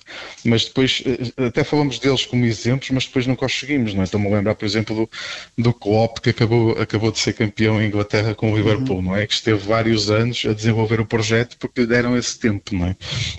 mas 0.44 0.66
depois, 0.66 1.04
eh, 1.06 1.46
até 1.48 1.64
falamos 1.64 2.00
deles 2.00 2.26
como 2.26 2.46
exemplos, 2.46 2.90
mas 2.92 3.06
depois 3.06 3.28
não 3.28 3.36
conseguimos. 3.36 3.94
Não 3.94 4.02
é? 4.02 4.04
Estou-me 4.06 4.28
a 4.28 4.38
lembrar, 4.38 4.56
por 4.56 4.66
exemplo, 4.66 4.96
do, 4.96 5.64
do 5.64 5.74
Klopp, 5.74 6.20
que 6.20 6.30
acabou, 6.30 6.72
acabou 6.72 7.12
de 7.12 7.20
ser 7.20 7.34
campeão 7.34 7.82
em 7.82 7.88
Inglaterra 7.88 8.36
com 8.36 8.52
o 8.52 8.56
Liverpool, 8.56 8.98
uhum. 8.98 9.02
não 9.04 9.16
é? 9.16 9.26
Que 9.26 9.34
esteve 9.34 9.60
vários 9.60 10.10
anos 10.10 10.44
a 10.46 10.54
desenvolver 10.54 11.00
o 11.00 11.06
projeto 11.06 11.58
porque 11.58 11.82
lhe 11.82 11.88
deram 11.88 12.18
esse 12.18 12.38
tempo, 12.40 12.76
não 12.76 12.88
é? 12.88 12.96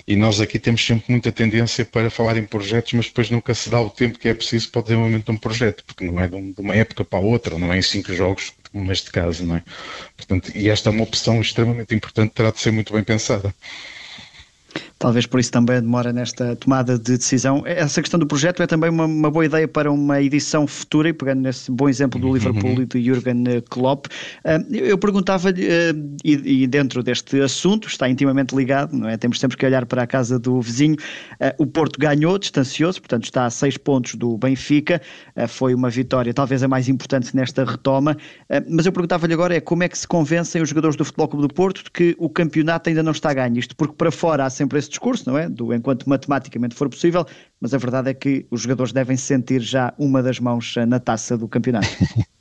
E 0.07 0.15
nós 0.15 0.39
aqui 0.39 0.59
temos 0.59 0.85
sempre 0.85 1.05
muita 1.09 1.31
tendência 1.31 1.85
para 1.85 2.09
falar 2.09 2.37
em 2.37 2.43
projetos, 2.43 2.93
mas 2.93 3.05
depois 3.05 3.29
nunca 3.29 3.53
se 3.53 3.69
dá 3.69 3.79
o 3.79 3.89
tempo 3.89 4.19
que 4.19 4.27
é 4.27 4.33
preciso 4.33 4.69
para 4.71 4.79
o 4.79 4.83
desenvolvimento 4.83 5.25
de 5.25 5.31
um 5.31 5.37
projeto, 5.37 5.83
porque 5.85 6.05
não 6.05 6.19
é 6.19 6.27
de 6.27 6.53
uma 6.59 6.75
época 6.75 7.03
para 7.03 7.19
a 7.19 7.21
outra, 7.21 7.57
não 7.57 7.71
é 7.71 7.77
em 7.77 7.81
cinco 7.81 8.13
jogos 8.13 8.53
neste 8.73 9.11
caso, 9.11 9.45
não 9.45 9.57
é? 9.57 9.63
Portanto, 10.15 10.51
e 10.55 10.69
esta 10.69 10.89
é 10.89 10.91
uma 10.91 11.03
opção 11.03 11.41
extremamente 11.41 11.93
importante, 11.95 12.33
terá 12.33 12.51
de 12.51 12.59
ser 12.59 12.71
muito 12.71 12.93
bem 12.93 13.03
pensada. 13.03 13.53
Talvez 15.01 15.25
por 15.25 15.39
isso 15.39 15.51
também 15.51 15.81
demora 15.81 16.13
nesta 16.13 16.55
tomada 16.55 16.95
de 16.95 17.17
decisão. 17.17 17.63
Essa 17.65 18.03
questão 18.03 18.19
do 18.19 18.27
projeto 18.27 18.61
é 18.61 18.67
também 18.67 18.87
uma, 18.87 19.05
uma 19.05 19.31
boa 19.31 19.43
ideia 19.43 19.67
para 19.67 19.91
uma 19.91 20.21
edição 20.21 20.67
futura, 20.67 21.09
e 21.09 21.13
pegando 21.13 21.41
nesse 21.41 21.71
bom 21.71 21.89
exemplo 21.89 22.21
do 22.21 22.27
uhum. 22.27 22.33
Liverpool 22.35 22.81
e 22.83 22.85
do 22.85 23.01
Jurgen 23.01 23.43
Klopp. 23.67 24.05
Uh, 24.45 24.75
eu 24.75 24.99
perguntava-lhe, 24.99 25.65
uh, 25.65 26.15
e, 26.23 26.67
dentro 26.67 27.01
deste 27.01 27.41
assunto, 27.41 27.87
está 27.87 28.07
intimamente 28.07 28.55
ligado, 28.55 28.95
não 28.95 29.09
é? 29.09 29.17
Temos 29.17 29.39
sempre 29.39 29.57
que 29.57 29.65
olhar 29.65 29.87
para 29.87 30.03
a 30.03 30.07
casa 30.07 30.37
do 30.37 30.61
vizinho. 30.61 30.93
Uh, 30.93 31.63
o 31.63 31.65
Porto 31.65 31.99
ganhou, 31.99 32.37
distanciou-se, 32.37 33.01
portanto 33.01 33.23
está 33.23 33.45
a 33.45 33.49
seis 33.49 33.77
pontos 33.77 34.13
do 34.13 34.37
Benfica. 34.37 35.01
foi 35.47 35.73
uma 35.73 35.89
vitória, 35.89 36.31
talvez 36.31 36.61
a 36.61 36.67
mais 36.67 36.87
importante 36.87 37.35
nesta 37.35 37.65
retoma. 37.65 38.15
mas 38.69 38.85
eu 38.85 38.91
perguntava-lhe 38.91 39.33
agora 39.33 39.55
é 39.55 39.59
como 39.59 39.81
é 39.81 39.89
que 39.89 39.97
se 39.97 40.07
convencem 40.07 40.61
os 40.61 40.69
jogadores 40.69 40.95
do 40.95 41.03
Futebol 41.03 41.27
Clube 41.27 41.47
do 41.47 41.53
Porto 41.55 41.85
de 41.85 41.89
que 41.89 42.15
o 42.19 42.29
campeonato 42.29 42.87
ainda 42.87 43.01
não 43.01 43.13
está 43.13 43.33
ganho. 43.33 43.57
Isto 43.57 43.75
porque 43.75 43.95
para 43.97 44.11
fora 44.11 44.45
há 44.45 44.49
sempre 44.49 44.77
esse 44.77 44.90
discurso, 44.91 45.29
não 45.29 45.37
é? 45.37 45.49
Do 45.49 45.73
enquanto 45.73 46.07
matematicamente 46.07 46.75
for 46.75 46.87
possível, 46.89 47.25
mas 47.59 47.73
a 47.73 47.77
verdade 47.77 48.11
é 48.11 48.13
que 48.13 48.45
os 48.51 48.61
jogadores 48.61 48.93
devem 48.93 49.17
sentir 49.17 49.61
já 49.61 49.93
uma 49.97 50.21
das 50.21 50.39
mãos 50.39 50.75
na 50.87 50.99
taça 50.99 51.37
do 51.37 51.47
campeonato. 51.47 51.87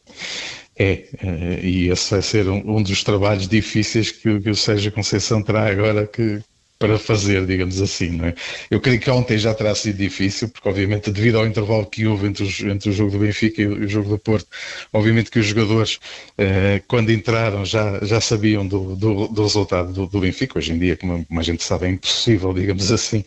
É, 0.82 1.04
eh, 1.20 1.60
e 1.62 1.88
esse 1.90 2.10
vai 2.10 2.22
ser 2.22 2.48
um, 2.48 2.76
um 2.76 2.82
dos 2.82 3.04
trabalhos 3.04 3.46
difíceis 3.46 4.10
que, 4.10 4.40
que, 4.40 4.48
o 4.48 4.56
Sérgio 4.56 4.90
Conceição 4.90 5.42
terá 5.42 5.66
agora 5.66 6.06
que, 6.06 6.40
para 6.80 6.98
fazer, 6.98 7.44
digamos 7.44 7.78
assim, 7.78 8.08
não 8.08 8.24
é? 8.24 8.34
Eu 8.70 8.80
creio 8.80 8.98
que 8.98 9.10
ontem 9.10 9.36
já 9.36 9.52
terá 9.54 9.74
sido 9.74 9.98
difícil, 9.98 10.48
porque 10.48 10.66
obviamente 10.66 11.10
devido 11.10 11.36
ao 11.38 11.46
intervalo 11.46 11.84
que 11.84 12.06
houve 12.06 12.26
entre, 12.26 12.42
os, 12.42 12.58
entre 12.60 12.88
o 12.88 12.92
jogo 12.92 13.10
do 13.10 13.18
Benfica 13.18 13.60
e 13.60 13.66
o, 13.66 13.86
jogo 13.86 14.08
do 14.08 14.18
Porto, 14.18 14.48
obviamente 14.90 15.30
que 15.30 15.38
os 15.38 15.44
jogadores, 15.44 16.00
eh, 16.38 16.80
quando 16.88 17.12
entraram, 17.12 17.66
já, 17.66 18.00
já 18.02 18.18
sabiam 18.18 18.66
do, 18.66 18.96
do, 18.96 19.28
do 19.28 19.42
resultado 19.42 19.92
do, 19.92 20.06
do, 20.06 20.20
Benfica. 20.20 20.58
Hoje 20.58 20.72
em 20.72 20.78
dia, 20.78 20.96
como, 20.96 21.26
a 21.30 21.42
gente 21.42 21.62
sabe, 21.62 21.84
é 21.86 21.90
impossível, 21.90 22.54
digamos 22.54 22.90
assim, 22.90 23.22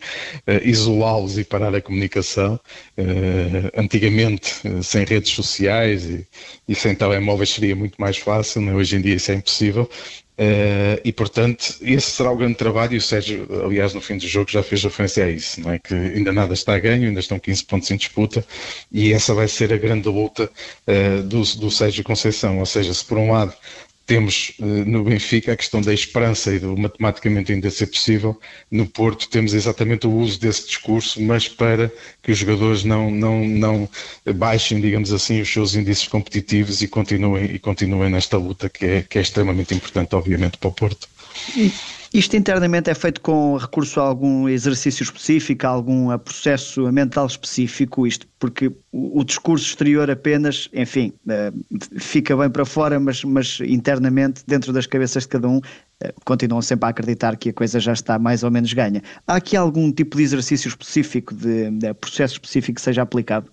eh, 0.48 0.60
isolá-los 0.64 1.38
e 1.38 1.44
parar 1.44 1.72
a 1.76 1.80
comunicação. 1.80 2.58
Eh, 2.96 3.70
antigamente, 3.76 4.52
eh, 4.64 4.82
sem 4.82 5.04
redes 5.04 5.30
sociais 5.30 6.04
e, 6.06 6.26
e 6.68 6.74
sem 6.74 6.92
telemóveis 6.94 7.50
seria 7.50 7.76
muito 7.76 7.94
mais 8.00 8.16
fácil, 8.16 8.68
é? 8.68 8.74
hoje 8.74 8.96
em 8.96 9.00
dia 9.00 9.14
isso 9.14 9.30
é 9.30 9.34
impossível. 9.36 9.88
Uh, 10.36 10.98
e 11.04 11.12
portanto, 11.12 11.76
esse 11.80 12.10
será 12.10 12.30
o 12.30 12.36
grande 12.36 12.56
trabalho. 12.56 12.94
E 12.94 12.96
o 12.96 13.00
Sérgio, 13.00 13.46
aliás, 13.64 13.94
no 13.94 14.00
fim 14.00 14.16
do 14.16 14.26
jogo 14.26 14.50
já 14.50 14.62
fez 14.62 14.82
referência 14.82 15.24
a 15.24 15.30
isso, 15.30 15.60
não 15.60 15.72
é? 15.72 15.78
Que 15.78 15.94
ainda 15.94 16.32
nada 16.32 16.54
está 16.54 16.74
a 16.74 16.78
ganho, 16.78 17.08
ainda 17.08 17.20
estão 17.20 17.38
15 17.38 17.64
pontos 17.64 17.90
em 17.90 17.96
disputa, 17.96 18.44
e 18.90 19.12
essa 19.12 19.32
vai 19.32 19.46
ser 19.46 19.72
a 19.72 19.76
grande 19.76 20.08
luta 20.08 20.50
uh, 20.88 21.22
do, 21.22 21.42
do 21.42 21.70
Sérgio 21.70 22.02
Conceição. 22.02 22.58
Ou 22.58 22.66
seja, 22.66 22.92
se 22.92 23.04
por 23.04 23.16
um 23.18 23.30
lado 23.32 23.54
temos 24.06 24.52
uh, 24.60 24.64
no 24.64 25.04
Benfica 25.04 25.52
a 25.52 25.56
questão 25.56 25.80
da 25.80 25.92
esperança 25.92 26.54
e 26.54 26.58
do 26.58 26.76
matematicamente 26.76 27.52
ainda 27.52 27.70
ser 27.70 27.86
possível. 27.86 28.38
No 28.70 28.86
Porto 28.86 29.28
temos 29.28 29.54
exatamente 29.54 30.06
o 30.06 30.12
uso 30.12 30.38
desse 30.38 30.66
discurso, 30.66 31.22
mas 31.22 31.48
para 31.48 31.90
que 32.22 32.32
os 32.32 32.38
jogadores 32.38 32.84
não, 32.84 33.10
não, 33.10 33.46
não 33.46 33.88
baixem, 34.34 34.80
digamos 34.80 35.12
assim, 35.12 35.40
os 35.40 35.52
seus 35.52 35.74
índices 35.74 36.06
competitivos 36.06 36.82
e 36.82 36.88
continuem, 36.88 37.46
e 37.46 37.58
continuem 37.58 38.10
nesta 38.10 38.36
luta 38.36 38.68
que 38.68 38.84
é, 38.84 39.02
que 39.02 39.18
é 39.18 39.22
extremamente 39.22 39.74
importante, 39.74 40.14
obviamente, 40.14 40.58
para 40.58 40.68
o 40.68 40.72
Porto. 40.72 41.08
Isto 42.14 42.36
internamente 42.36 42.88
é 42.88 42.94
feito 42.94 43.20
com 43.20 43.56
recurso 43.56 43.98
a 43.98 44.04
algum 44.04 44.48
exercício 44.48 45.02
específico, 45.02 45.66
a 45.66 45.70
algum 45.70 46.16
processo 46.18 46.80
mental 46.92 47.26
específico, 47.26 48.06
isto 48.06 48.24
porque 48.38 48.70
o, 48.92 49.24
discurso 49.24 49.66
exterior 49.66 50.08
apenas, 50.08 50.68
enfim, 50.72 51.12
uh, 51.26 51.98
fica 51.98 52.36
bem 52.36 52.48
para 52.48 52.64
fora, 52.64 53.00
mas, 53.00 53.24
mas 53.24 53.58
internamente, 53.62 54.44
dentro 54.46 54.72
das 54.72 54.86
cabeças 54.86 55.24
de 55.24 55.30
cada 55.30 55.48
um, 55.48 55.56
uh, 55.56 55.62
continuam 56.24 56.62
sempre 56.62 56.86
a 56.86 56.90
acreditar 56.90 57.36
que 57.36 57.48
a 57.48 57.52
coisa 57.52 57.80
já 57.80 57.92
está 57.92 58.16
mais 58.16 58.44
ou 58.44 58.50
menos 58.50 58.72
ganha. 58.72 59.02
Há 59.26 59.34
aqui 59.34 59.56
algum 59.56 59.90
tipo 59.90 60.16
de 60.16 60.22
exercício 60.22 60.68
específico, 60.68 61.34
de 61.34 61.94
processo 61.94 62.34
específico 62.34 62.76
que 62.76 62.82
seja 62.82 63.02
aplicado? 63.02 63.50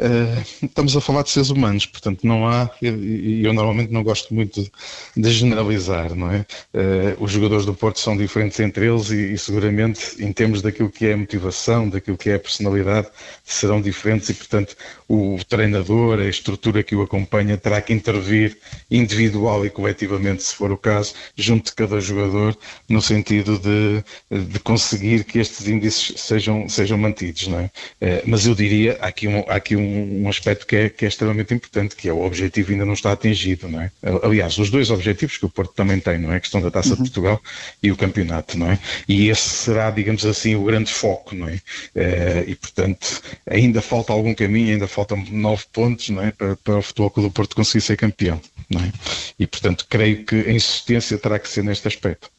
Uh, 0.00 0.64
estamos 0.64 0.96
a 0.96 1.00
falar 1.00 1.24
de 1.24 1.30
seres 1.30 1.50
humanos, 1.50 1.84
portanto 1.84 2.24
não 2.24 2.46
há, 2.46 2.70
e 2.80 2.86
eu, 2.86 3.46
eu, 3.46 3.52
normalmente 3.52 3.92
não 3.92 4.04
gosto 4.04 4.32
muito 4.32 4.70
de 5.16 5.30
generalizar, 5.30 6.14
não 6.14 6.30
é? 6.30 6.46
Uh, 6.72 7.16
os 7.18 7.32
jogadores 7.32 7.66
do 7.66 7.74
Porto 7.74 7.98
são 7.98 8.16
diferentes 8.16 8.60
entre 8.60 8.86
eles 8.86 9.10
e, 9.10 9.32
e, 9.32 9.38
seguramente 9.38 10.22
em 10.22 10.32
termos 10.32 10.62
daquilo 10.62 10.88
que 10.88 11.06
é 11.06 11.16
motivação, 11.16 11.88
daquilo 11.88 12.16
que 12.16 12.30
é 12.30 12.38
personalidade, 12.38 13.08
serão 13.42 13.80
diferentes 13.80 14.28
e 14.28 14.34
portanto 14.34 14.76
o 15.08 15.36
treinador, 15.48 16.20
a 16.20 16.26
estrutura 16.26 16.82
que 16.84 16.94
o 16.94 17.02
acompanha 17.02 17.56
terá 17.56 17.80
que 17.80 17.92
intervir 17.92 18.56
individual 18.88 19.66
e 19.66 19.70
coletivamente, 19.70 20.44
se 20.44 20.54
for 20.54 20.70
o 20.70 20.76
caso, 20.76 21.14
junto 21.34 21.70
de 21.70 21.72
cada 21.74 21.98
jogador, 21.98 22.56
no 22.88 23.02
sentido 23.02 23.58
de, 23.58 24.04
de 24.30 24.60
conseguir 24.60 25.24
que 25.24 25.38
estes 25.40 25.66
índices 25.66 26.20
sejam, 26.20 26.68
sejam 26.68 26.98
mantidos, 26.98 27.48
não 27.48 27.58
é? 27.58 27.64
Uh, 27.64 28.22
mas 28.26 28.46
eu 28.46 28.54
diria, 28.54 28.96
há 29.00 29.08
aqui 29.08 29.26
um, 29.26 29.38
há 29.48 29.54
aqui 29.54 29.74
um 29.74 29.87
um, 29.88 30.24
um 30.24 30.28
aspecto 30.28 30.66
que 30.66 30.76
é, 30.76 30.88
que 30.88 31.04
é, 31.04 31.08
extremamente 31.08 31.54
importante, 31.54 31.96
que 31.96 32.08
é 32.08 32.12
o 32.12 32.24
objetivo 32.24 32.72
ainda 32.72 32.84
não 32.84 32.92
está 32.92 33.12
atingido, 33.12 33.68
não 33.68 33.80
é? 33.80 33.90
Aliás, 34.22 34.58
os 34.58 34.70
dois 34.70 34.90
objetivos 34.90 35.36
que 35.36 35.46
o 35.46 35.48
Porto 35.48 35.72
também 35.74 35.98
tem, 36.00 36.18
não 36.18 36.32
é? 36.32 36.36
A 36.36 36.40
questão 36.40 36.60
da 36.60 36.70
Taça 36.70 36.90
uhum. 36.90 36.96
de 36.96 37.02
Portugal 37.02 37.40
e 37.82 37.90
o 37.90 37.96
campeonato, 37.96 38.58
não 38.58 38.70
é? 38.70 38.78
E 39.08 39.28
esse 39.28 39.48
será, 39.48 39.90
digamos 39.90 40.24
assim, 40.24 40.54
o 40.54 40.64
grande 40.64 40.92
foco, 40.92 41.34
não 41.34 41.48
é? 41.48 41.60
Eh, 41.94 42.44
e, 42.48 42.54
portanto, 42.54 43.22
ainda 43.48 43.80
falta 43.80 44.12
algum 44.12 44.34
caminho, 44.34 44.72
ainda 44.72 44.86
faltam 44.86 45.24
nove 45.30 45.64
pontos, 45.72 46.10
não 46.10 46.22
é? 46.22 46.30
Para, 46.30 46.56
para 46.56 46.78
o 46.78 46.82
Futebol 46.82 47.10
Clube 47.10 47.28
do 47.28 47.32
Porto 47.32 47.56
conseguir 47.56 47.80
ser 47.80 47.96
campeão, 47.96 48.40
não 48.68 48.80
é? 48.80 48.92
E, 49.38 49.46
portanto, 49.46 49.86
creio 49.88 50.24
que 50.24 50.36
a 50.36 50.52
insistência 50.52 51.18
terá 51.18 51.38
que 51.38 51.48
ser 51.48 51.64
neste 51.64 51.88
aspecto. 51.88 52.30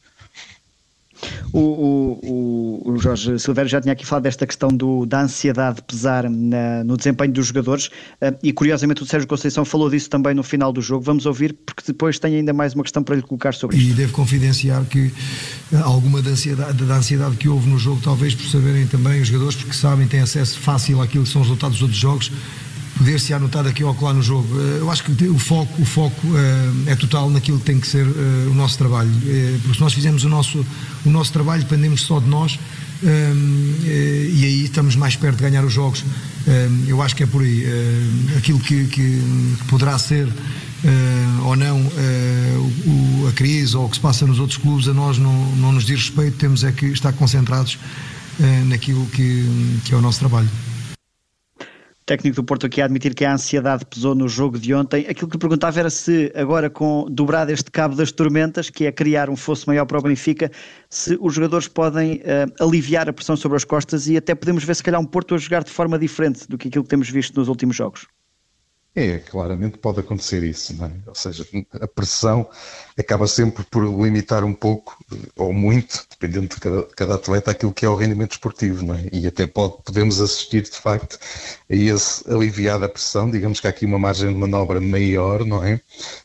O, 1.52 1.58
o, 1.58 2.92
o, 2.92 2.98
Jorge 2.98 3.38
Silveira 3.38 3.68
já 3.68 3.80
tinha 3.80 3.92
aqui 3.92 4.06
falado 4.06 4.22
desta 4.24 4.46
questão 4.46 4.68
do, 4.68 5.04
da 5.04 5.22
ansiedade 5.22 5.82
pesar 5.82 6.28
na, 6.30 6.84
no 6.84 6.96
desempenho 6.96 7.32
dos 7.32 7.46
jogadores 7.46 7.86
uh, 7.86 8.36
e 8.42 8.52
curiosamente 8.52 9.02
o 9.02 9.06
Sérgio 9.06 9.28
Conceição 9.28 9.64
falou 9.64 9.90
disso 9.90 10.08
também 10.08 10.34
no 10.34 10.42
final 10.42 10.72
do 10.72 10.80
jogo. 10.80 11.04
Vamos 11.04 11.26
ouvir 11.26 11.56
porque 11.66 11.82
depois 11.86 12.18
tem 12.18 12.36
ainda 12.36 12.52
mais 12.52 12.74
uma 12.74 12.82
questão 12.82 13.02
para 13.02 13.16
lhe 13.16 13.22
colocar 13.22 13.52
sobre 13.52 13.76
isso. 13.76 13.90
E 13.90 13.92
devo 13.92 14.12
confidenciar 14.12 14.84
que 14.84 15.10
eh, 15.72 15.76
alguma 15.76 16.22
da 16.22 16.30
ansiedade, 16.30 16.84
da 16.84 16.94
ansiedade 16.94 17.36
que 17.36 17.48
houve 17.48 17.68
no 17.68 17.78
jogo, 17.78 18.00
talvez 18.02 18.34
por 18.34 18.46
saberem 18.46 18.86
também 18.86 19.20
os 19.20 19.28
jogadores, 19.28 19.56
porque 19.56 19.74
sabem, 19.74 20.06
têm 20.06 20.20
acesso 20.20 20.58
fácil 20.58 21.00
àquilo 21.02 21.24
que 21.24 21.30
são 21.30 21.42
os 21.42 21.48
resultados 21.48 21.78
dos 21.78 21.82
outros 21.82 22.00
jogos, 22.00 22.32
poder-se 23.00 23.32
anotar 23.32 23.66
aqui 23.66 23.82
ou 23.82 23.96
lá 23.98 24.12
no 24.12 24.22
jogo. 24.22 24.46
Eh, 24.60 24.80
eu 24.80 24.90
acho 24.90 25.02
que 25.02 25.24
o 25.24 25.38
foco, 25.38 25.80
o 25.80 25.84
foco 25.86 26.20
é 26.86 26.94
total 26.94 27.30
naquilo 27.30 27.58
que 27.58 27.64
tem 27.64 27.80
que 27.80 27.86
ser 27.86 28.06
o 28.06 28.54
nosso 28.54 28.76
trabalho. 28.76 29.10
Porque 29.62 29.74
se 29.74 29.80
nós 29.80 29.94
fizermos 29.94 30.22
o 30.24 30.28
nosso, 30.28 30.64
o 31.06 31.10
nosso 31.10 31.32
trabalho, 31.32 31.62
dependemos 31.62 32.02
só 32.02 32.20
de 32.20 32.28
nós 32.28 32.58
e 33.02 34.44
aí 34.44 34.64
estamos 34.64 34.94
mais 34.94 35.16
perto 35.16 35.36
de 35.36 35.42
ganhar 35.42 35.64
os 35.64 35.72
jogos. 35.72 36.04
Eu 36.86 37.00
acho 37.00 37.16
que 37.16 37.22
é 37.22 37.26
por 37.26 37.42
aí. 37.42 37.64
Aquilo 38.36 38.60
que, 38.60 38.86
que 38.88 39.22
poderá 39.68 39.98
ser 39.98 40.28
ou 41.44 41.56
não 41.56 41.90
a 43.28 43.32
crise 43.32 43.74
ou 43.76 43.86
o 43.86 43.88
que 43.88 43.96
se 43.96 44.00
passa 44.02 44.26
nos 44.26 44.38
outros 44.38 44.58
clubes, 44.58 44.86
a 44.88 44.92
nós 44.92 45.16
não, 45.16 45.56
não 45.56 45.72
nos 45.72 45.84
diz 45.84 46.00
respeito, 46.00 46.36
temos 46.36 46.62
é 46.64 46.70
que 46.70 46.86
estar 46.86 47.12
concentrados 47.14 47.78
naquilo 48.66 49.06
que, 49.06 49.80
que 49.86 49.94
é 49.94 49.96
o 49.96 50.02
nosso 50.02 50.18
trabalho 50.18 50.48
técnico 52.10 52.34
do 52.34 52.42
Porto 52.42 52.66
aqui 52.66 52.82
a 52.82 52.86
admitir 52.86 53.14
que 53.14 53.24
a 53.24 53.32
ansiedade 53.32 53.86
pesou 53.86 54.16
no 54.16 54.28
jogo 54.28 54.58
de 54.58 54.74
ontem. 54.74 55.06
Aquilo 55.08 55.30
que 55.30 55.38
perguntava 55.38 55.78
era 55.78 55.88
se 55.88 56.32
agora 56.34 56.68
com 56.68 57.06
dobrado 57.08 57.52
este 57.52 57.70
cabo 57.70 57.94
das 57.94 58.10
tormentas, 58.10 58.68
que 58.68 58.84
é 58.84 58.90
criar 58.90 59.30
um 59.30 59.36
fosso 59.36 59.68
maior 59.68 59.86
para 59.86 59.96
o 59.96 60.02
Benfica, 60.02 60.50
se 60.88 61.16
os 61.20 61.34
jogadores 61.34 61.68
podem 61.68 62.16
uh, 62.16 62.64
aliviar 62.64 63.08
a 63.08 63.12
pressão 63.12 63.36
sobre 63.36 63.54
as 63.54 63.62
costas 63.62 64.08
e 64.08 64.16
até 64.16 64.34
podemos 64.34 64.64
ver 64.64 64.74
se 64.74 64.82
calhar 64.82 65.00
um 65.00 65.04
Porto 65.04 65.36
a 65.36 65.38
jogar 65.38 65.62
de 65.62 65.70
forma 65.70 65.96
diferente 65.96 66.48
do 66.48 66.58
que 66.58 66.66
aquilo 66.66 66.82
que 66.82 66.90
temos 66.90 67.08
visto 67.08 67.38
nos 67.38 67.46
últimos 67.46 67.76
jogos. 67.76 68.08
É, 68.92 69.18
claramente 69.18 69.78
pode 69.78 70.00
acontecer 70.00 70.42
isso, 70.42 70.74
não 70.74 70.86
é? 70.86 70.92
Ou 71.06 71.14
seja, 71.14 71.46
a 71.80 71.86
pressão 71.86 72.50
acaba 72.98 73.28
sempre 73.28 73.62
por 73.64 73.84
limitar 73.84 74.42
um 74.42 74.52
pouco, 74.52 74.98
ou 75.36 75.52
muito, 75.52 76.04
dependendo 76.10 76.48
de 76.48 76.60
cada, 76.60 76.82
cada 76.88 77.14
atleta, 77.14 77.52
aquilo 77.52 77.72
que 77.72 77.86
é 77.86 77.88
o 77.88 77.94
rendimento 77.94 78.32
esportivo, 78.32 78.84
não 78.84 78.96
é? 78.96 79.08
E 79.12 79.28
até 79.28 79.46
pode, 79.46 79.76
podemos 79.84 80.20
assistir, 80.20 80.62
de 80.62 80.76
facto, 80.76 81.20
a 81.70 81.74
esse 81.74 82.28
aliviar 82.28 82.80
da 82.80 82.88
pressão, 82.88 83.30
digamos 83.30 83.60
que 83.60 83.68
há 83.68 83.70
aqui 83.70 83.86
uma 83.86 83.98
margem 83.98 84.28
de 84.32 84.34
manobra 84.34 84.80
maior, 84.80 85.44
não 85.46 85.62
é? 85.64 85.80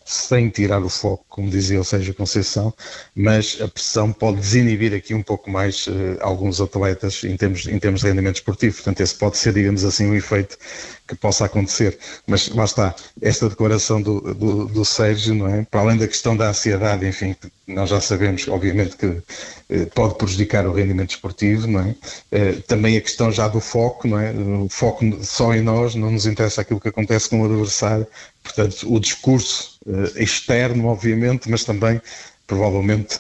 Sem 0.07 0.50
tirar 0.50 0.83
o 0.83 0.89
foco, 0.89 1.25
como 1.27 1.50
dizia 1.50 1.81
o 1.81 1.83
Sérgio 1.83 2.13
Conceição, 2.13 2.71
mas 3.15 3.57
a 3.59 3.67
pressão 3.67 4.13
pode 4.13 4.38
desinibir 4.38 4.93
aqui 4.93 5.15
um 5.15 5.24
pouco 5.24 5.50
mais 5.50 5.88
uh, 5.88 5.91
alguns 6.21 6.62
atletas 6.62 7.24
em 7.24 7.35
termos, 7.35 7.65
em 7.65 7.79
termos 7.79 8.01
de 8.01 8.07
rendimento 8.07 8.35
esportivo. 8.35 8.75
Portanto, 8.75 9.01
esse 9.01 9.15
pode 9.15 9.38
ser, 9.38 9.53
digamos 9.53 9.83
assim, 9.83 10.05
um 10.05 10.13
efeito 10.13 10.59
que 11.07 11.15
possa 11.15 11.45
acontecer. 11.45 11.97
Mas 12.27 12.50
lá 12.50 12.65
está, 12.65 12.95
esta 13.21 13.50
declaração 13.50 14.01
do, 14.01 14.21
do, 14.33 14.65
do 14.65 14.85
Sérgio, 14.85 15.33
não 15.33 15.47
é? 15.47 15.63
Para 15.63 15.81
além 15.81 15.97
da 15.97 16.07
questão 16.07 16.35
da 16.35 16.50
ansiedade, 16.50 17.05
enfim, 17.07 17.35
nós 17.67 17.89
já 17.89 18.01
sabemos, 18.01 18.47
obviamente, 18.47 18.97
que 18.97 19.21
eh, 19.69 19.85
pode 19.93 20.15
prejudicar 20.17 20.67
o 20.67 20.74
rendimento 20.74 21.12
esportivo, 21.12 21.67
não 21.67 21.81
é? 21.81 21.95
Eh, 22.31 22.53
também 22.67 22.97
a 22.97 23.01
questão 23.01 23.31
já 23.31 23.47
do 23.47 23.59
foco, 23.59 24.07
não 24.07 24.19
é? 24.19 24.31
O 24.31 24.69
foco 24.69 25.03
só 25.24 25.53
em 25.53 25.62
nós, 25.62 25.95
não 25.95 26.12
nos 26.12 26.25
interessa 26.25 26.62
aquilo 26.62 26.79
que 26.79 26.89
acontece 26.89 27.29
com 27.29 27.41
o 27.41 27.45
adversário, 27.45 28.07
portanto, 28.43 28.93
o 28.93 29.00
discurso 29.00 29.75
externo, 30.15 30.88
obviamente, 30.88 31.50
mas 31.50 31.63
também 31.63 32.01
provavelmente 32.48 33.20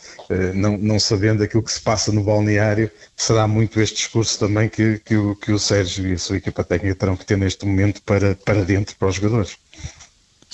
não, 0.53 0.77
não 0.77 0.99
sabendo 0.99 1.43
aquilo 1.43 1.63
que 1.63 1.71
se 1.71 1.81
passa 1.81 2.11
no 2.11 2.23
balneário, 2.23 2.91
será 3.15 3.47
muito 3.47 3.79
este 3.81 3.95
discurso 3.97 4.37
também 4.37 4.69
que, 4.69 4.99
que, 4.99 5.15
o, 5.15 5.35
que 5.35 5.51
o 5.51 5.57
Sérgio 5.57 6.07
e 6.07 6.13
a 6.13 6.17
sua 6.17 6.37
equipa 6.37 6.63
técnica 6.63 6.95
terão 6.95 7.17
que 7.17 7.25
ter 7.25 7.37
neste 7.37 7.65
momento 7.65 8.01
para, 8.03 8.35
para 8.35 8.63
dentro, 8.63 8.95
para 8.97 9.07
os 9.07 9.15
jogadores. 9.15 9.57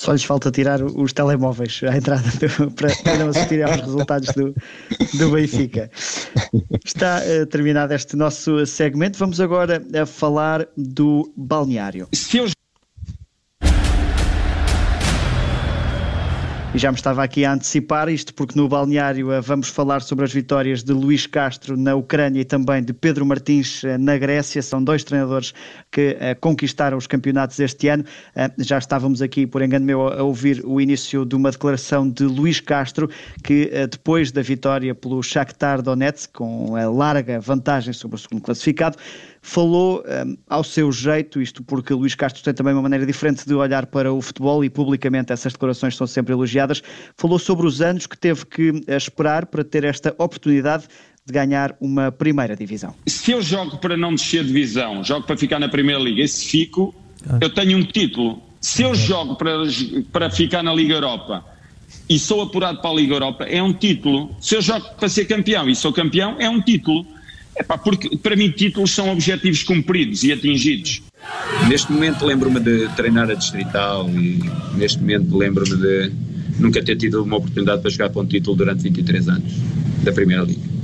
Só 0.02 0.12
lhes 0.12 0.24
falta 0.24 0.50
tirar 0.50 0.82
os 0.82 1.12
telemóveis 1.12 1.80
à 1.84 1.96
entrada 1.96 2.28
do, 2.30 2.70
para, 2.72 2.92
para 2.96 3.18
não 3.18 3.28
assistirem 3.28 3.64
aos 3.64 3.80
resultados 3.82 4.28
do, 4.34 4.54
do 5.14 5.30
Benfica. 5.30 5.90
Está 6.84 7.20
uh, 7.20 7.46
terminado 7.46 7.94
este 7.94 8.16
nosso 8.16 8.66
segmento. 8.66 9.18
Vamos 9.18 9.40
agora 9.40 9.80
a 9.94 10.04
falar 10.04 10.66
do 10.76 11.32
balneário. 11.36 12.08
Se 12.12 12.38
eu 12.38 12.46
E 16.74 16.78
já 16.78 16.90
me 16.90 16.96
estava 16.96 17.22
aqui 17.22 17.44
a 17.44 17.52
antecipar 17.52 18.08
isto, 18.08 18.32
porque 18.32 18.58
no 18.58 18.66
balneário 18.66 19.30
eh, 19.30 19.42
vamos 19.42 19.68
falar 19.68 20.00
sobre 20.00 20.24
as 20.24 20.32
vitórias 20.32 20.82
de 20.82 20.94
Luís 20.94 21.26
Castro 21.26 21.76
na 21.76 21.94
Ucrânia 21.94 22.40
e 22.40 22.46
também 22.46 22.82
de 22.82 22.94
Pedro 22.94 23.26
Martins 23.26 23.84
eh, 23.84 23.98
na 23.98 24.16
Grécia. 24.16 24.62
São 24.62 24.82
dois 24.82 25.04
treinadores 25.04 25.52
que 25.90 26.12
uh, 26.12 26.40
conquistaram 26.40 26.96
os 26.96 27.06
campeonatos 27.06 27.60
este 27.60 27.88
ano. 27.88 28.06
Já 28.56 28.78
estávamos 28.78 29.20
aqui, 29.20 29.46
por 29.46 29.60
engano 29.60 29.84
meu, 29.84 30.08
a 30.08 30.22
ouvir 30.22 30.62
o 30.64 30.80
início 30.80 31.26
de 31.26 31.36
uma 31.36 31.50
declaração 31.50 32.08
de 32.08 32.24
Luís 32.24 32.58
Castro, 32.58 33.10
que 33.44 33.70
depois 33.90 34.32
da 34.32 34.40
vitória 34.40 34.94
pelo 34.94 35.22
Shakhtar 35.22 35.82
Donetsk, 35.82 36.32
com 36.32 36.74
a 36.74 36.88
larga 36.88 37.38
vantagem 37.38 37.92
sobre 37.92 38.16
o 38.16 38.18
segundo 38.18 38.40
classificado, 38.40 38.96
falou 39.42 40.04
um, 40.06 40.36
ao 40.48 40.62
seu 40.62 40.90
jeito, 40.92 41.42
isto 41.42 41.64
porque 41.64 41.92
Luís 41.92 42.14
Castro 42.14 42.42
tem 42.42 42.54
também 42.54 42.72
uma 42.72 42.82
maneira 42.82 43.04
diferente 43.04 43.44
de 43.44 43.52
olhar 43.52 43.86
para 43.86 44.12
o 44.12 44.22
futebol 44.22 44.64
e 44.64 44.70
publicamente 44.70 45.32
essas 45.32 45.52
declarações 45.52 45.96
são 45.96 46.06
sempre 46.06 46.32
elogiadas, 46.32 46.80
falou 47.16 47.38
sobre 47.40 47.66
os 47.66 47.82
anos 47.82 48.06
que 48.06 48.16
teve 48.16 48.46
que 48.46 48.84
eh, 48.86 48.96
esperar 48.96 49.46
para 49.46 49.64
ter 49.64 49.82
esta 49.82 50.14
oportunidade 50.16 50.84
de 51.26 51.32
ganhar 51.32 51.76
uma 51.80 52.12
primeira 52.12 52.56
divisão. 52.56 52.94
Se 53.06 53.32
eu 53.32 53.42
jogo 53.42 53.78
para 53.78 53.96
não 53.96 54.14
descer 54.14 54.44
divisão, 54.44 55.02
jogo 55.02 55.26
para 55.26 55.36
ficar 55.36 55.58
na 55.58 55.68
primeira 55.68 56.00
liga, 56.00 56.22
e 56.22 56.28
se 56.28 56.46
fico, 56.46 56.94
eu 57.40 57.50
tenho 57.50 57.78
um 57.78 57.84
título. 57.84 58.40
Se 58.60 58.82
eu 58.82 58.94
jogo 58.94 59.34
para, 59.34 59.52
para 60.12 60.30
ficar 60.30 60.62
na 60.62 60.72
Liga 60.72 60.94
Europa 60.94 61.44
e 62.08 62.16
sou 62.18 62.42
apurado 62.42 62.80
para 62.80 62.90
a 62.90 62.94
Liga 62.94 63.14
Europa, 63.14 63.44
é 63.44 63.60
um 63.60 63.72
título. 63.72 64.34
Se 64.40 64.54
eu 64.54 64.62
jogo 64.62 64.86
para 64.96 65.08
ser 65.08 65.24
campeão 65.24 65.68
e 65.68 65.74
sou 65.74 65.92
campeão, 65.92 66.36
é 66.38 66.48
um 66.48 66.60
título. 66.60 67.04
Epá, 67.56 67.76
porque 67.76 68.16
para 68.16 68.34
mim 68.34 68.50
títulos 68.50 68.90
são 68.90 69.10
objetivos 69.10 69.62
cumpridos 69.62 70.22
e 70.24 70.32
atingidos. 70.32 71.02
Neste 71.68 71.92
momento 71.92 72.24
lembro-me 72.24 72.60
de 72.60 72.88
treinar 72.96 73.30
a 73.30 73.34
Distrital 73.34 74.08
e 74.10 74.40
neste 74.74 74.98
momento 74.98 75.36
lembro-me 75.36 75.76
de 75.76 76.12
nunca 76.58 76.82
ter 76.82 76.96
tido 76.96 77.22
uma 77.22 77.36
oportunidade 77.36 77.82
para 77.82 77.90
jogar 77.90 78.10
para 78.10 78.22
um 78.22 78.26
título 78.26 78.56
durante 78.56 78.82
23 78.82 79.28
anos 79.28 79.52
da 80.02 80.12
Primeira 80.12 80.42
Liga. 80.42 80.81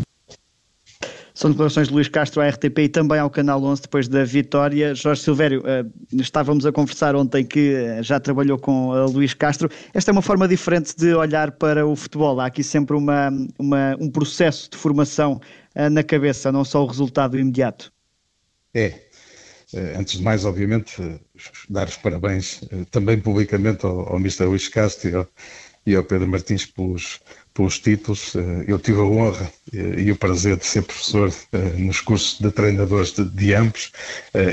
São 1.38 1.52
declarações 1.52 1.86
de 1.86 1.94
Luís 1.94 2.08
Castro 2.08 2.40
à 2.40 2.48
RTP 2.48 2.78
e 2.80 2.88
também 2.88 3.20
ao 3.20 3.30
Canal 3.30 3.62
11 3.62 3.82
depois 3.82 4.08
da 4.08 4.24
vitória. 4.24 4.92
Jorge 4.92 5.22
Silvério, 5.22 5.62
eh, 5.64 5.84
estávamos 6.14 6.66
a 6.66 6.72
conversar 6.72 7.14
ontem 7.14 7.44
que 7.44 7.74
eh, 7.74 8.02
já 8.02 8.18
trabalhou 8.18 8.58
com 8.58 8.90
Luís 9.06 9.34
Castro. 9.34 9.70
Esta 9.94 10.10
é 10.10 10.12
uma 10.12 10.20
forma 10.20 10.48
diferente 10.48 10.96
de 10.96 11.14
olhar 11.14 11.52
para 11.52 11.86
o 11.86 11.94
futebol. 11.94 12.40
Há 12.40 12.46
aqui 12.46 12.64
sempre 12.64 12.96
uma, 12.96 13.30
uma 13.56 13.96
um 14.00 14.10
processo 14.10 14.68
de 14.68 14.76
formação 14.76 15.40
eh, 15.76 15.88
na 15.88 16.02
cabeça, 16.02 16.50
não 16.50 16.64
só 16.64 16.82
o 16.82 16.86
resultado 16.88 17.38
imediato. 17.38 17.92
É. 18.74 18.94
Eh, 19.72 19.94
antes 19.96 20.18
de 20.18 20.24
mais, 20.24 20.44
obviamente, 20.44 21.00
eh, 21.00 21.20
dar 21.70 21.86
os 21.86 21.96
parabéns 21.98 22.62
também 22.90 23.16
publicamente 23.16 23.86
ao, 23.86 24.12
ao 24.12 24.16
Mr. 24.16 24.46
Luís 24.46 24.66
Castro 24.66 25.08
e 25.08 25.14
ao, 25.14 25.28
e 25.86 25.94
ao 25.94 26.02
Pedro 26.02 26.26
Martins 26.26 26.66
pelos, 26.66 27.20
pelos 27.58 27.80
títulos. 27.80 28.34
Eu 28.68 28.78
tive 28.78 29.00
a 29.00 29.02
honra 29.02 29.52
e 29.72 30.10
o 30.12 30.16
prazer 30.16 30.56
de 30.56 30.64
ser 30.64 30.82
professor 30.82 31.32
nos 31.76 32.00
cursos 32.00 32.38
de 32.38 32.52
treinadores 32.52 33.12
de, 33.12 33.24
de 33.24 33.52
ambos 33.52 33.90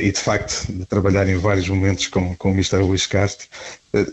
e, 0.01 0.11
de 0.11 0.19
facto, 0.19 0.65
de 0.71 0.85
trabalhar 0.85 1.29
em 1.29 1.37
vários 1.37 1.69
momentos 1.69 2.07
com, 2.07 2.35
com 2.35 2.49
o 2.49 2.53
Mr. 2.53 2.77
Luís 2.77 3.05
Castro 3.05 3.47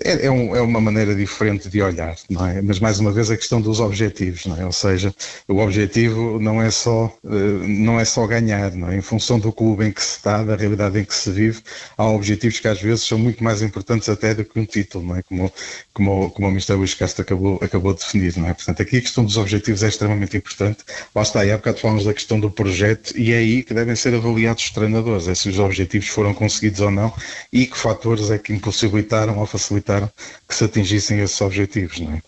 é, 0.04 0.26
é, 0.26 0.30
um, 0.30 0.54
é, 0.54 0.60
uma 0.60 0.80
maneira 0.80 1.14
diferente 1.14 1.68
de 1.68 1.82
olhar, 1.82 2.16
não 2.30 2.46
é? 2.46 2.62
Mas 2.62 2.78
mais 2.78 3.00
uma 3.00 3.10
vez 3.10 3.30
a 3.30 3.36
questão 3.36 3.60
dos 3.60 3.80
objetivos, 3.80 4.46
não 4.46 4.56
é? 4.56 4.64
Ou 4.64 4.72
seja, 4.72 5.12
o 5.48 5.58
objetivo 5.58 6.38
não 6.38 6.62
é 6.62 6.70
só 6.70 7.12
eh, 7.24 7.66
não 7.66 7.98
é 7.98 8.04
só 8.04 8.26
ganhar, 8.26 8.72
não 8.72 8.88
é? 8.90 8.96
Em 8.96 9.00
função 9.00 9.38
do 9.38 9.52
clube 9.52 9.86
em 9.86 9.92
que 9.92 10.02
se 10.02 10.18
está, 10.18 10.42
da 10.44 10.54
realidade 10.54 10.98
em 10.98 11.04
que 11.04 11.14
se 11.14 11.30
vive, 11.30 11.62
há 11.96 12.06
objetivos 12.06 12.60
que 12.60 12.68
às 12.68 12.80
vezes 12.80 13.04
são 13.06 13.18
muito 13.18 13.42
mais 13.42 13.60
importantes 13.62 14.08
até 14.08 14.34
do 14.34 14.44
que 14.44 14.58
um 14.58 14.64
título, 14.64 15.04
não 15.06 15.16
é? 15.16 15.22
Como 15.22 15.52
como 15.92 16.30
como 16.30 16.48
o 16.48 16.50
Mr. 16.50 16.74
Luís 16.74 16.94
Castro 16.94 17.22
acabou 17.22 17.58
acabou 17.62 17.92
de 17.92 18.00
definir, 18.00 18.36
não 18.36 18.48
é? 18.48 18.54
Portanto, 18.54 18.82
aqui 18.82 18.98
a 18.98 19.00
questão 19.00 19.24
dos 19.24 19.36
objetivos 19.36 19.82
é 19.82 19.88
extremamente 19.88 20.36
importante. 20.36 20.84
Está, 21.16 21.44
e 21.44 21.52
há 21.52 21.56
bocado 21.56 21.78
falamos 21.78 22.04
da 22.04 22.12
questão 22.14 22.38
do 22.38 22.50
projeto 22.50 23.16
e 23.16 23.32
é 23.32 23.38
aí 23.38 23.62
que 23.62 23.72
devem 23.74 23.96
ser 23.96 24.14
avaliados 24.14 24.64
os 24.64 24.70
treinadores, 24.70 25.28
é 25.28 25.34
se 25.34 25.48
os 25.48 25.58
objetivos 25.58 26.08
foram 26.08 26.34
conseguidos 26.34 26.80
ou 26.80 26.90
não 26.90 27.12
e 27.52 27.66
que 27.66 27.78
fatores 27.78 28.30
é 28.30 28.38
que 28.38 28.52
impossibilitaram 28.52 29.38
ou 29.38 29.46
facilitaram 29.46 29.71
facilitaram 29.72 30.10
que 30.48 30.54
se 30.54 30.64
atingissem 30.64 31.20
esses 31.20 31.40
objetivos. 31.40 32.00
É? 32.00 32.22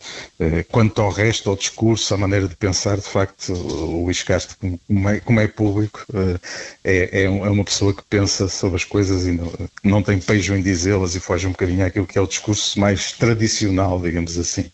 Eh, 0.44 0.62
quanto 0.64 1.00
ao 1.00 1.10
resto, 1.10 1.50
ao 1.50 1.56
discurso, 1.56 2.14
à 2.14 2.16
maneira 2.16 2.48
de 2.48 2.56
pensar, 2.56 2.96
de 2.96 3.02
facto, 3.02 3.52
o 3.52 4.04
Luís 4.04 4.22
Castro, 4.22 4.56
como 4.86 5.08
é, 5.08 5.20
como 5.20 5.40
é 5.40 5.48
público, 5.48 6.04
eh, 6.14 6.38
é, 6.84 7.20
é, 7.20 7.24
é, 7.24 7.28
uma 7.28 7.64
pessoa 7.64 7.94
que 7.94 8.02
pensa 8.08 8.48
sobre 8.48 8.76
as 8.76 8.84
coisas 8.84 9.26
e 9.26 9.32
não, 9.32 9.52
não 9.82 10.02
tem 10.02 10.18
pejo 10.18 10.54
em 10.54 10.62
dizê-las 10.62 11.14
e 11.14 11.20
foge 11.20 11.46
um 11.46 11.50
bocadinho 11.50 11.84
àquilo 11.84 12.06
que 12.06 12.18
é 12.18 12.20
o 12.20 12.26
discurso 12.26 12.78
mais 12.80 13.12
tradicional, 13.12 14.00
digamos 14.00 14.38
assim. 14.38 14.70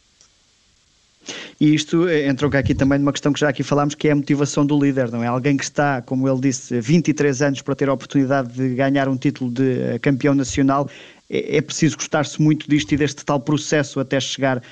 E 1.61 1.75
isto 1.75 2.09
eh, 2.09 2.27
entrou 2.27 2.51
aqui 2.55 2.75
também 2.75 2.99
numa 2.99 3.13
questão 3.13 3.33
que 3.33 3.41
já 3.41 3.49
aqui 3.49 3.63
falámos, 3.63 3.95
que 3.95 4.09
é 4.09 4.13
a 4.13 4.17
motivação 4.17 4.65
do 4.65 4.83
líder, 4.83 5.11
não 5.11 5.23
é? 5.23 5.27
Alguém 5.27 5.57
que 5.57 5.65
está, 5.65 6.01
como 6.01 6.29
ele 6.29 6.41
disse, 6.41 6.81
23 6.81 7.43
anos 7.43 7.63
para 7.63 7.75
ter 7.75 7.89
a 7.89 7.93
oportunidade 7.93 8.53
de 8.53 8.75
ganhar 8.75 9.09
um 9.09 9.17
título 9.17 9.51
de 9.51 9.99
campeão 10.01 10.35
nacional, 10.35 10.89
é, 11.31 11.59
é 11.59 11.61
preciso 11.61 11.97
gostar-se 11.97 12.43
muito 12.43 12.69
disto 12.69 12.93
e 12.93 12.97
deste 12.97 13.25
tal 13.25 13.39
processo 13.39 14.01
até 14.01 14.19
chegar 14.19 14.59
uh, 14.59 14.63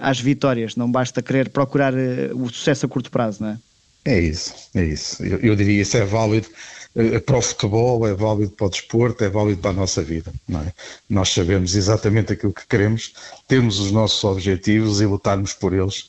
às 0.00 0.18
vitórias. 0.18 0.74
Não 0.74 0.90
basta 0.90 1.20
querer 1.20 1.50
procurar 1.50 1.92
uh, 1.92 1.98
o 2.34 2.48
sucesso 2.48 2.86
a 2.86 2.88
curto 2.88 3.10
prazo, 3.10 3.42
não 3.42 3.50
é? 3.50 3.58
É 4.04 4.18
isso, 4.18 4.54
é 4.74 4.84
isso. 4.84 5.22
Eu, 5.22 5.38
eu 5.40 5.54
diria 5.54 5.82
isso 5.82 5.96
é 5.98 6.04
válido 6.04 6.48
uh, 6.96 7.20
para 7.20 7.36
o 7.36 7.42
futebol, 7.42 8.06
é 8.08 8.14
válido 8.14 8.52
para 8.52 8.66
o 8.68 8.70
desporto, 8.70 9.22
é 9.22 9.28
válido 9.28 9.60
para 9.60 9.70
a 9.70 9.74
nossa 9.74 10.02
vida. 10.02 10.32
É? 10.50 10.72
Nós 11.10 11.28
sabemos 11.28 11.74
exatamente 11.74 12.32
aquilo 12.32 12.54
que 12.54 12.66
queremos, 12.66 13.12
temos 13.46 13.78
os 13.78 13.92
nossos 13.92 14.24
objetivos 14.24 15.02
e 15.02 15.06
lutarmos 15.06 15.52
por 15.52 15.74
eles, 15.74 16.08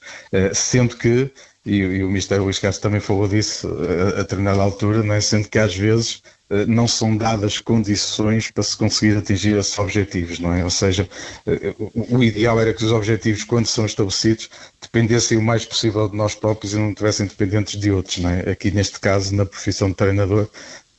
sendo 0.54 0.96
que, 0.96 1.30
e, 1.66 1.76
e 1.76 2.04
o 2.04 2.08
Ministério 2.08 2.46
Luís 2.46 2.58
Castro 2.58 2.84
também 2.84 3.02
falou 3.02 3.28
disso 3.28 3.68
a, 3.68 4.20
a 4.20 4.22
determinada 4.22 4.62
altura, 4.62 5.04
não 5.04 5.14
é? 5.14 5.20
sendo 5.20 5.50
que 5.50 5.60
às 5.60 5.76
vezes 5.76 6.22
não 6.68 6.88
são 6.88 7.16
dadas 7.16 7.60
condições 7.60 8.50
para 8.50 8.64
se 8.64 8.76
conseguir 8.76 9.18
atingir 9.18 9.58
esses 9.58 9.78
objetivos, 9.78 10.40
não 10.40 10.54
é? 10.54 10.64
Ou 10.64 10.70
seja, 10.70 11.08
eh, 11.46 11.76
o 11.94 12.24
ideal 12.24 12.60
era 12.60 12.74
que 12.74 12.84
os 12.84 12.92
objetivos, 12.92 13.44
quando 13.44 13.68
são 13.68 13.86
estabelecidos, 13.86 14.50
dependessem 14.82 15.38
o 15.38 15.42
mais 15.42 15.66
possível 15.66 16.10
de 16.10 16.16
nós 16.16 16.34
próprios 16.34 16.74
e 16.74 16.78
não 16.78 16.90
estivessem 16.90 17.28
dependentes 17.28 17.80
de 17.80 17.92
outros, 17.92 18.18
não 18.18 18.30
é? 18.30 18.50
Aqui, 18.52 18.72
neste 18.72 19.00
caso, 19.00 19.36
na 19.36 19.46
profissão 19.46 19.90
de 19.90 19.96
treinador, 19.96 20.50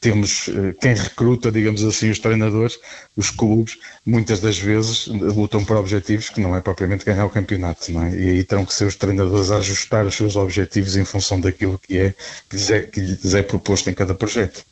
temos 0.01 0.49
eh, 0.49 0.75
quem 0.81 0.95
recruta, 0.95 1.53
digamos 1.53 1.85
assim, 1.85 2.11
os 2.11 2.19
treinadores, 2.19 2.79
os 3.17 3.31
clubes, 3.31 3.77
muitas 4.05 4.41
das 4.41 4.59
vezes 4.59 5.07
lutam 5.07 5.65
por 5.65 5.77
objetivos 5.77 6.31
que 6.31 6.41
não 6.41 6.57
é 6.57 6.61
propriamente 6.61 7.05
ganhar 7.05 7.27
o 7.27 7.31
campeonato, 7.31 7.93
não 7.93 8.05
é? 8.05 8.11
E 8.15 8.31
aí 8.31 8.45
terão 8.45 8.65
que 8.65 8.73
ser 8.73 8.87
os 8.87 8.97
treinadores 8.97 9.51
a 9.51 9.59
ajustar 9.59 10.07
os 10.07 10.15
seus 10.15 10.37
objetivos 10.37 10.97
em 10.97 11.05
função 11.05 11.41
daquilo 11.41 11.79
que 11.79 11.99
é, 11.99 12.15
que 12.49 12.57
lhes 12.57 12.71
é, 12.71 12.81
que 12.83 13.01
lhes 13.01 13.35
é 13.35 13.43
proposto 13.43 13.91
em 13.91 13.95
cada 13.95 14.15
projeto. 14.15 14.65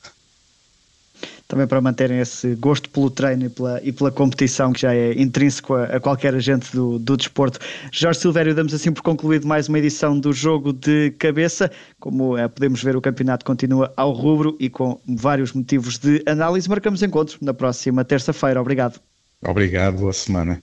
Também 1.49 1.67
para 1.67 1.81
manterem 1.81 2.21
esse 2.21 2.55
gosto 2.57 2.91
pelo 2.91 3.11
treino 3.11 3.47
e 3.47 3.49
pela, 3.49 3.81
e 3.83 3.91
pela 3.91 4.13
competição 4.13 4.71
que 4.71 4.83
já 4.83 4.95
é 4.95 5.19
intrínseco 5.21 5.75
a, 5.75 5.85
a 5.85 6.01
qualquer 6.01 6.35
agente 6.35 6.71
do, 6.77 6.99
do 6.99 7.17
desporto. 7.17 7.59
Jorge 7.91 8.21
Silvério, 8.21 8.55
damos 8.55 8.75
assim 8.75 8.93
por 8.93 9.03
concluído 9.03 9.49
mais 9.49 9.67
uma 9.67 9.79
edição 9.79 10.21
do 10.21 10.31
Jogo 10.31 10.75
de 10.75 11.11
Cabeça. 11.13 11.71
Como 11.99 12.37
é, 12.37 12.47
podemos 12.47 12.83
ver, 12.83 12.95
o 12.95 13.01
campeonato 13.01 13.47
continua 13.47 13.91
ao 13.97 14.13
rubro 14.13 14.57
e 14.61 14.69
com 14.69 15.01
vários 15.09 15.55
motivos 15.55 15.99
de 15.99 16.23
análise. 16.27 16.69
Marcamos 16.69 17.03
encontro 17.03 17.39
na 17.41 17.55
próxima 17.55 18.05
terça-feira. 18.05 18.61
Obrigado. 18.61 19.01
Obrigado, 19.43 19.97
boa 19.97 20.13
semana. 20.13 20.63